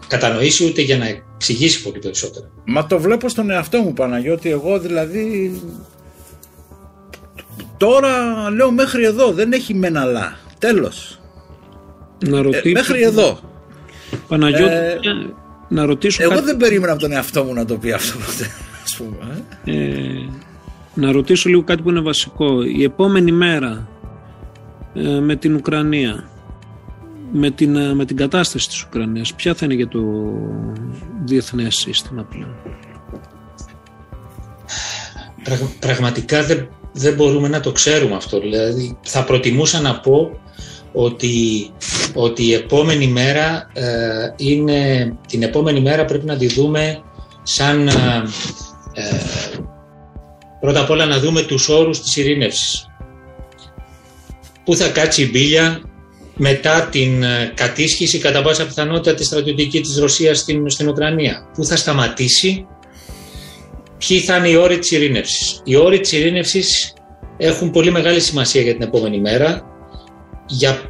κατανοήσει 0.08 0.64
ούτε 0.64 0.80
για 0.80 0.96
να 0.96 1.06
εξηγήσει 1.40 1.82
πολύ 1.82 1.98
περισσότερο. 1.98 2.46
Μα 2.64 2.86
το 2.86 2.98
βλέπω 2.98 3.28
στον 3.28 3.50
εαυτό 3.50 3.78
μου 3.78 3.92
Παναγιώτη, 3.92 4.50
εγώ 4.50 4.78
δηλαδή 4.78 5.60
τώρα 7.76 8.10
λέω 8.50 8.70
μέχρι 8.70 9.04
εδώ, 9.04 9.32
δεν 9.32 9.52
έχει 9.52 9.74
μεναλά, 9.74 10.38
τέλος. 10.58 11.20
Να 12.26 12.38
ε, 12.38 12.40
ρωτήσω... 12.40 12.70
μέχρι 12.72 13.02
εδώ. 13.02 13.38
Παναγιώτη, 14.28 14.72
ε, 14.72 14.98
να 15.68 15.84
ρωτήσω 15.84 16.22
Εγώ 16.22 16.42
δεν 16.42 16.56
περίμενα 16.56 16.92
από 16.92 17.00
τον 17.00 17.12
εαυτό 17.12 17.44
μου 17.44 17.54
να 17.54 17.64
το 17.64 17.76
πει 17.76 17.92
αυτό 17.92 18.18
ποτέ, 18.18 18.50
ας 18.84 18.96
πούμε. 18.96 19.44
Ε. 19.64 19.84
ε, 19.84 20.28
να 20.94 21.12
ρωτήσω 21.12 21.48
λίγο 21.48 21.62
κάτι 21.62 21.82
που 21.82 21.90
είναι 21.90 22.00
βασικό. 22.00 22.62
Η 22.62 22.82
επόμενη 22.82 23.32
μέρα 23.32 23.88
ε, 24.94 25.20
με 25.20 25.36
την 25.36 25.54
Ουκρανία 25.54 26.28
με 27.32 27.50
την, 27.50 27.76
ε, 27.76 27.94
με 27.94 28.04
την 28.04 28.16
κατάσταση 28.16 28.68
της 28.68 28.82
Ουκρανίας. 28.82 29.34
Ποια 29.34 29.54
θα 29.54 29.64
είναι 29.64 29.74
για 29.74 29.88
το 29.88 30.00
διεθνές 31.24 31.74
σύστημα 31.74 32.22
πλέον; 32.22 32.56
Πραγματικά 35.80 36.42
δεν, 36.44 36.68
δεν 36.92 37.14
μπορούμε 37.14 37.48
να 37.48 37.60
το 37.60 37.72
ξέρουμε 37.72 38.14
αυτό. 38.14 38.40
Δηλαδή 38.40 38.98
θα 39.02 39.24
προτιμούσα 39.24 39.80
να 39.80 40.00
πω 40.00 40.40
ότι, 40.92 41.70
ότι 42.14 42.44
η 42.44 42.52
επόμενη 42.52 43.06
μέρα 43.06 43.70
ε, 43.72 44.34
είναι 44.36 45.12
την 45.28 45.42
επόμενη 45.42 45.80
μέρα 45.80 46.04
πρέπει 46.04 46.26
να 46.26 46.36
τη 46.36 46.46
δούμε 46.46 47.02
σαν 47.42 47.88
ε, 47.88 47.92
ε 48.94 49.02
πρώτα 50.60 50.80
απ' 50.80 50.90
όλα 50.90 51.06
να 51.06 51.18
δούμε 51.18 51.42
τους 51.42 51.68
όρους 51.68 52.00
της 52.00 52.16
ειρήνευσης. 52.16 52.84
Πού 54.64 54.76
θα 54.76 54.88
κάτσει 54.88 55.22
η 55.22 55.28
μπίλια 55.32 55.89
μετά 56.42 56.88
την 56.90 57.22
ε, 57.22 57.52
κατήσχηση 57.54 58.18
κατά 58.18 58.42
πάσα 58.42 58.66
πιθανότητα 58.66 59.14
τη 59.14 59.24
στρατιωτική 59.24 59.80
της 59.80 59.98
Ρωσίας 59.98 60.38
στην, 60.38 60.70
στην 60.70 60.88
Ουκρανία. 60.88 61.50
Πού 61.54 61.64
θα 61.64 61.76
σταματήσει, 61.76 62.66
ποιοι 63.98 64.20
θα 64.20 64.36
είναι 64.36 64.48
οι 64.48 64.54
όροι 64.54 64.78
της 64.78 64.90
ειρήνευσης; 64.90 65.60
Οι 65.64 65.76
όροι 65.76 66.00
της 66.00 66.12
ειρήνευσης 66.12 66.92
έχουν 67.36 67.70
πολύ 67.70 67.90
μεγάλη 67.90 68.20
σημασία 68.20 68.62
για 68.62 68.72
την 68.72 68.82
επόμενη 68.82 69.20
μέρα 69.20 69.62
για, 70.46 70.80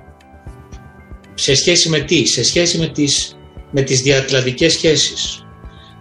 σε 1.35 1.55
σχέση 1.55 1.89
με 1.89 2.01
τι, 2.01 2.27
σε 2.27 2.45
σχέση 2.45 2.79
με 2.79 2.87
τις, 2.87 3.37
με 3.71 3.83
τις 3.83 4.01
διατλαντικές 4.01 4.73
σχέσεις, 4.73 5.45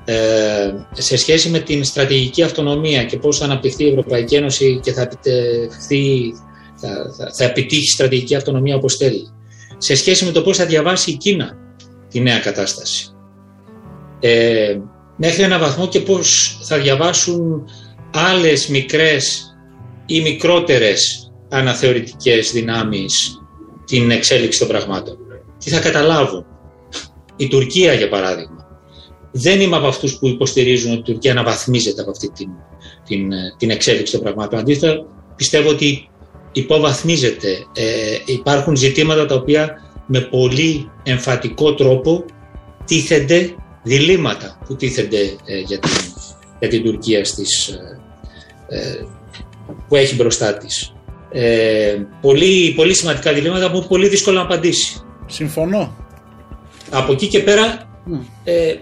ε, 0.05 0.71
σε 0.91 1.17
σχέση 1.17 1.49
με 1.49 1.59
την 1.59 1.83
στρατηγική 1.83 2.43
αυτονομία 2.43 3.03
και 3.03 3.17
πώς 3.17 3.37
θα 3.37 3.45
αναπτυχθεί 3.45 3.83
η 3.83 3.89
Ευρωπαϊκή 3.89 4.35
Ένωση 4.35 4.79
και 4.83 4.91
θα, 4.91 5.01
επιτευχθεί, 5.01 6.33
θα, 6.75 7.13
θα, 7.17 7.31
θα 7.37 7.43
επιτύχει 7.43 7.89
στρατηγική 7.89 8.35
αυτονομία 8.35 8.75
όπως 8.75 8.95
θέλει 8.95 9.29
σε 9.81 9.95
σχέση 9.95 10.25
με 10.25 10.31
το 10.31 10.41
πώς 10.41 10.57
θα 10.57 10.65
διαβάσει 10.65 11.11
η 11.11 11.17
Κίνα 11.17 11.57
τη 12.09 12.19
νέα 12.19 12.39
κατάσταση. 12.39 13.13
Ε, 14.19 14.77
μέχρι 15.17 15.43
ένα 15.43 15.59
βαθμό 15.59 15.87
και 15.87 15.99
πώς 15.99 16.59
θα 16.63 16.77
διαβάσουν 16.77 17.63
άλλες 18.13 18.67
μικρές 18.67 19.53
ή 20.05 20.21
μικρότερες 20.21 21.31
αναθεωρητικές 21.49 22.51
δυνάμεις 22.51 23.37
την 23.85 24.11
εξέλιξη 24.11 24.59
των 24.59 24.67
πραγμάτων. 24.67 25.17
Τι 25.57 25.69
θα 25.69 25.79
καταλάβουν; 25.79 26.45
Η 27.35 27.47
Τουρκία 27.47 27.93
για 27.93 28.09
παράδειγμα. 28.09 28.67
Δεν 29.31 29.61
είμαι 29.61 29.75
από 29.75 29.87
αυτούς 29.87 30.17
που 30.17 30.27
υποστηρίζουν 30.27 30.91
ότι 30.91 30.99
η 30.99 31.03
Τουρκία 31.13 31.31
αναβαθμίζεται 31.31 32.01
από 32.01 32.11
αυτή 32.11 32.31
την, 32.31 32.49
την, 33.05 33.29
την 33.57 33.69
εξέλιξη 33.69 34.11
των 34.13 34.21
πραγμάτων. 34.21 34.59
Αντίθετα 34.59 35.05
πιστεύω 35.35 35.69
ότι 35.69 36.08
υποβαθμίζεται. 36.51 37.65
Ε, 37.73 38.17
υπάρχουν 38.25 38.75
ζητήματα 38.75 39.25
τα 39.25 39.35
οποία 39.35 39.81
με 40.05 40.19
πολύ 40.19 40.89
εμφατικό 41.03 41.73
τρόπο 41.73 42.25
τίθενται 42.85 43.55
διλήμματα 43.83 44.59
που 44.65 44.75
τίθενται 44.75 45.35
ε, 45.45 45.59
για, 45.59 45.79
την, 45.79 45.91
για 46.59 46.67
την 46.67 46.83
Τουρκία 46.83 47.25
στις, 47.25 47.67
ε, 47.67 48.77
ε 48.77 49.05
που 49.87 49.95
έχει 49.95 50.15
μπροστά 50.15 50.57
της. 50.57 50.93
Ε, 51.31 51.95
πολύ, 52.21 52.73
πολύ 52.75 52.95
σημαντικά 52.95 53.33
διλήμματα 53.33 53.71
που 53.71 53.85
πολύ 53.87 54.07
δύσκολο 54.07 54.37
να 54.37 54.43
απαντήσει. 54.43 55.01
Συμφωνώ. 55.25 55.95
Από 56.89 57.11
εκεί 57.11 57.27
και 57.27 57.39
πέρα 57.39 57.89
ε, 58.43 58.75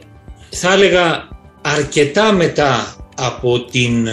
θα 0.49 0.73
έλεγα 0.73 1.27
αρκετά 1.61 2.31
μετά 2.31 2.95
από 3.15 3.65
την 3.65 4.07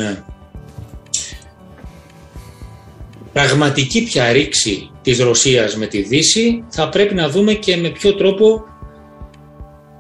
πραγματική 3.34 4.02
πια 4.04 4.32
ρήξη 4.32 4.90
της 5.02 5.18
Ρωσίας 5.18 5.76
με 5.76 5.86
τη 5.86 6.02
Δύση 6.02 6.64
θα 6.68 6.88
πρέπει 6.88 7.14
να 7.14 7.28
δούμε 7.28 7.52
και 7.52 7.76
με 7.76 7.88
ποιο 7.90 8.14
τρόπο 8.14 8.64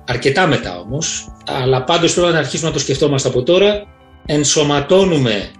αρκετά 0.06 0.46
μετά 0.46 0.78
όμως 0.78 1.28
αλλά 1.46 1.84
πάντως 1.84 2.14
πρέπει 2.14 2.32
να 2.32 2.38
αρχίσουμε 2.38 2.68
να 2.68 2.74
το 2.74 2.80
σκεφτόμαστε 2.82 3.28
από 3.28 3.42
τώρα 3.42 3.86
ενσωματώνουμε 4.26 5.50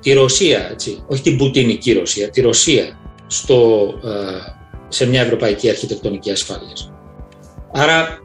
τη 0.00 0.12
Ρωσία, 0.12 0.68
έτσι, 0.70 1.02
όχι 1.06 1.22
την 1.22 1.36
πουτινική 1.36 1.92
Ρωσία, 1.92 2.30
τη 2.30 2.40
Ρωσία 2.40 2.98
στο, 3.26 3.86
ε, 4.04 4.52
σε 4.88 5.06
μια 5.06 5.20
ευρωπαϊκή 5.20 5.68
αρχιτεκτονική 5.68 6.30
ασφάλειας. 6.30 6.92
Άρα 7.72 8.18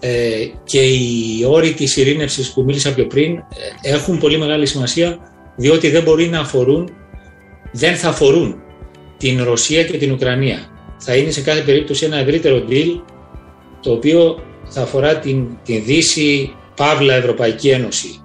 ε, 0.00 0.46
και 0.64 0.80
οι 0.80 1.44
όροι 1.48 1.72
της 1.72 1.96
ειρήνευσης 1.96 2.52
που 2.52 2.62
μίλησα 2.62 2.94
πιο 2.94 3.06
πριν 3.06 3.36
ε, 3.36 3.42
έχουν 3.82 4.18
πολύ 4.18 4.38
μεγάλη 4.38 4.66
σημασία 4.66 5.18
διότι 5.56 5.90
δεν 5.90 6.02
μπορεί 6.02 6.28
να 6.28 6.38
αφορούν 6.40 6.90
δεν 7.72 7.96
θα 7.96 8.08
αφορούν 8.08 8.54
την 9.16 9.44
Ρωσία 9.44 9.84
και 9.84 9.98
την 9.98 10.12
Ουκρανία. 10.12 10.58
Θα 10.98 11.16
είναι 11.16 11.30
σε 11.30 11.40
κάθε 11.40 11.60
περίπτωση 11.60 12.04
ένα 12.04 12.16
ευρύτερο 12.16 12.64
deal 12.68 13.00
το 13.82 13.92
οποίο 13.92 14.38
θα 14.64 14.82
αφορά 14.82 15.18
την, 15.18 15.46
την 15.64 15.84
Δύση, 15.84 16.54
Παύλα 16.76 17.14
Ευρωπαϊκή 17.14 17.68
Ένωση 17.68 18.20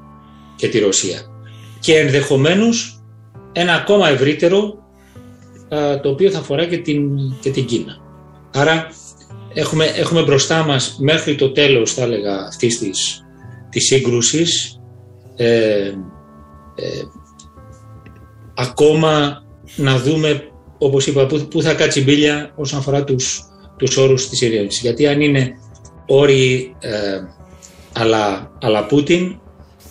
και 0.56 0.68
τη 0.68 0.80
Ρωσία. 0.80 1.22
Και 1.80 1.98
ενδεχομένως 2.00 3.02
ένα 3.52 3.74
ακόμα 3.74 4.10
ευρύτερο 4.10 4.74
το 6.02 6.10
οποίο 6.10 6.32
θα 6.32 6.40
αφορά 6.40 6.66
και 6.66 6.78
την, 6.78 7.10
και 7.42 7.50
την 7.50 7.66
Κίνα. 7.66 7.98
Άρα 8.54 8.88
έχουμε, 9.54 9.86
έχουμε 9.86 10.24
μπροστά 10.24 10.64
μας 10.64 10.98
μέχρι 11.00 11.36
το 11.36 11.52
τέλος 11.52 11.94
θα 11.94 12.02
έλεγα 12.02 12.36
αυτής 12.48 12.80
της, 12.80 13.26
της 13.70 13.86
σύγκρουσης 13.86 14.80
ε, 15.36 15.94
ε, 16.76 17.04
ακόμα 18.58 19.44
να 19.76 19.98
δούμε, 19.98 20.52
όπως 20.78 21.08
είπα, 21.08 21.26
πού, 21.26 21.62
θα 21.62 21.74
κάτσει 21.74 22.00
η 22.00 22.04
μπίλια 22.06 22.52
όσον 22.56 22.80
αφορά 22.80 23.04
τους, 23.04 23.44
τους 23.78 23.98
όρους 23.98 24.30
της 24.30 24.42
ειρήνης. 24.42 24.80
Γιατί 24.80 25.08
αν 25.08 25.22
είναι 25.22 25.52
όροι 26.06 26.76
ε, 26.80 27.20
αλλά, 27.94 28.52
αλλά 28.62 28.86
Πούτιν, 28.86 29.40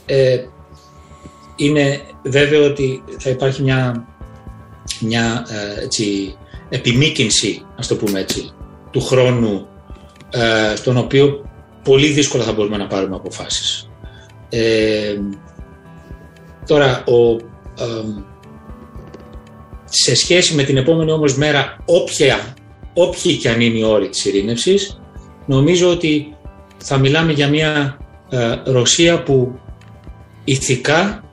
ε, 0.06 0.38
είναι 1.56 2.00
βέβαιο 2.22 2.64
ότι 2.64 3.02
θα 3.18 3.30
υπάρχει 3.30 3.62
μια, 3.62 4.06
μια 5.00 5.46
ε, 5.48 5.82
έτσι, 5.82 6.36
επιμήκυνση, 6.68 7.62
ας 7.76 7.86
το 7.86 7.96
πούμε 7.96 8.20
έτσι, 8.20 8.50
του 8.90 9.00
χρόνου 9.00 9.66
ε, 10.30 10.76
στον 10.76 10.96
οποίο 10.96 11.44
πολύ 11.84 12.06
δύσκολα 12.06 12.44
θα 12.44 12.52
μπορούμε 12.52 12.76
να 12.76 12.86
πάρουμε 12.86 13.16
αποφάσεις. 13.16 13.90
Ε, 14.48 15.16
τώρα, 16.66 17.04
ο, 17.04 17.32
ε, 17.78 18.24
σε 19.88 20.14
σχέση 20.14 20.54
με 20.54 20.62
την 20.62 20.76
επόμενη 20.76 21.10
όμως 21.10 21.36
μέρα 21.36 21.76
όποια, 21.84 22.54
όποιοι 22.94 23.36
και 23.36 23.48
αν 23.48 23.60
είναι 23.60 23.78
οι 23.78 23.82
όροι 23.82 24.08
της 24.08 24.24
ειρήνευσης 24.24 25.00
νομίζω 25.46 25.90
ότι 25.90 26.34
θα 26.76 26.98
μιλάμε 26.98 27.32
για 27.32 27.48
μια 27.48 27.98
ε, 28.30 28.54
Ρωσία 28.64 29.22
που 29.22 29.58
ηθικά 30.44 31.24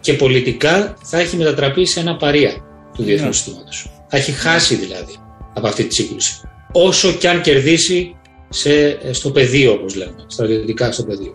και 0.00 0.12
πολιτικά 0.12 0.96
θα 1.02 1.18
έχει 1.18 1.36
μετατραπεί 1.36 1.86
σε 1.86 2.00
ένα 2.00 2.16
παρία 2.16 2.52
του 2.94 3.02
διεθνούς 3.02 3.26
yeah. 3.26 3.28
Ναι. 3.28 3.32
συστήματος. 3.32 3.90
Θα 4.08 4.16
έχει 4.16 4.32
χάσει 4.32 4.74
δηλαδή 4.74 5.16
από 5.54 5.66
αυτή 5.66 5.84
τη 5.84 5.94
σύγκρουση. 5.94 6.40
Όσο 6.72 7.12
και 7.12 7.28
αν 7.28 7.40
κερδίσει 7.40 8.16
σε, 8.48 8.98
στο 9.12 9.30
πεδίο 9.30 9.72
όπως 9.72 9.94
λέμε, 9.94 10.24
στρατιωτικά 10.26 10.92
στο 10.92 11.04
πεδίο. 11.04 11.32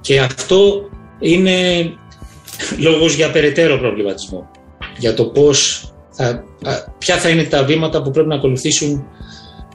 Και 0.00 0.20
αυτό 0.20 0.88
είναι 1.18 1.90
λόγος 2.78 3.14
για 3.14 3.30
περαιτέρω 3.30 3.78
προβληματισμό 3.78 4.50
για 4.98 5.14
το 5.14 5.24
πώς 5.24 5.88
θα, 6.10 6.44
ποια 6.98 7.16
θα 7.16 7.28
είναι 7.28 7.44
τα 7.44 7.64
βήματα 7.64 8.02
που 8.02 8.10
πρέπει 8.10 8.28
να 8.28 8.34
ακολουθήσουν 8.34 9.04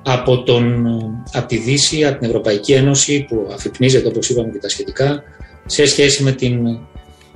από, 0.04 0.44
τον, 0.44 0.86
από 1.34 1.48
τη 1.48 1.58
Δύση, 1.58 2.06
από 2.06 2.20
την 2.20 2.28
Ευρωπαϊκή 2.28 2.74
Ένωση 2.74 3.26
που 3.30 3.48
αφυπνίζεται 3.54 4.08
όπως 4.08 4.30
είπαμε 4.30 4.52
και 4.52 4.58
τα 4.58 4.70
σχετικά 4.70 5.24
σε 5.66 5.86
σχέση 5.86 6.24
με 6.24 6.32
την, 6.32 6.60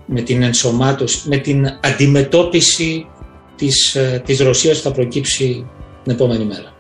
με 0.05 0.21
την 0.21 0.41
ενσωμάτωση, 0.41 1.29
με 1.29 1.37
την 1.37 1.67
αντιμετώπιση 1.83 3.07
της, 3.55 3.95
ε, 3.95 4.21
της 4.25 4.39
Ρωσίας 4.39 4.77
που 4.77 4.83
θα 4.83 4.91
προκύψει 4.91 5.65
την 6.03 6.11
επόμενη 6.13 6.45
μέρα. 6.45 6.71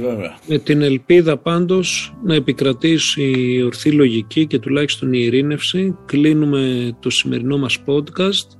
Βέβαια. 0.00 0.38
Με 0.46 0.58
την 0.58 0.82
ελπίδα 0.82 1.38
πάντως 1.38 2.14
να 2.24 2.34
επικρατήσει 2.34 3.22
η 3.22 3.62
ορθή 3.62 3.90
λογική 3.92 4.46
και 4.46 4.58
τουλάχιστον 4.58 5.12
η 5.12 5.18
ειρήνευση 5.22 5.96
κλείνουμε 6.06 6.92
το 7.00 7.10
σημερινό 7.10 7.58
μας 7.58 7.78
podcast 7.86 8.59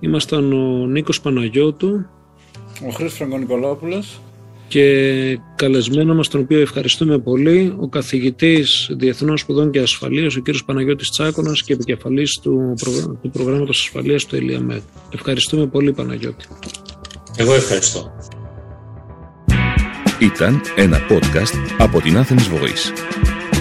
Ήμασταν 0.00 0.52
ο 0.52 0.86
Νίκος 0.86 1.20
Παναγιώτου 1.20 2.06
Ο 2.86 2.90
Χρήστος 2.90 3.16
Φραγκονικολόπουλος 3.18 4.20
και 4.68 5.38
καλεσμένο 5.56 6.14
μας 6.14 6.28
τον 6.28 6.40
οποίο 6.40 6.60
ευχαριστούμε 6.60 7.18
πολύ 7.18 7.74
ο 7.80 7.88
καθηγητής 7.88 8.90
Διεθνών 8.96 9.36
Σπουδών 9.36 9.70
και 9.70 9.80
Ασφαλείας 9.80 10.36
ο 10.36 10.40
κύριος 10.40 10.64
Παναγιώτης 10.64 11.10
Τσάκωνας 11.10 11.62
και 11.62 11.72
επικεφαλής 11.72 12.38
του, 12.42 12.74
προ... 12.80 13.18
του 13.22 13.30
προγράμματος 13.30 13.80
ασφαλείας 13.80 14.24
του 14.24 14.36
ΕΛΙΑΜΕΤ. 14.36 14.82
Ευχαριστούμε 15.14 15.66
πολύ 15.66 15.92
Παναγιώτη. 15.92 16.44
Εγώ 17.36 17.54
ευχαριστώ. 17.54 18.12
Ήταν 20.20 20.60
ένα 20.76 20.98
podcast 21.08 21.74
από 21.78 22.00
την 22.00 22.16
Athens 22.16 22.54
Voice. 22.54 23.29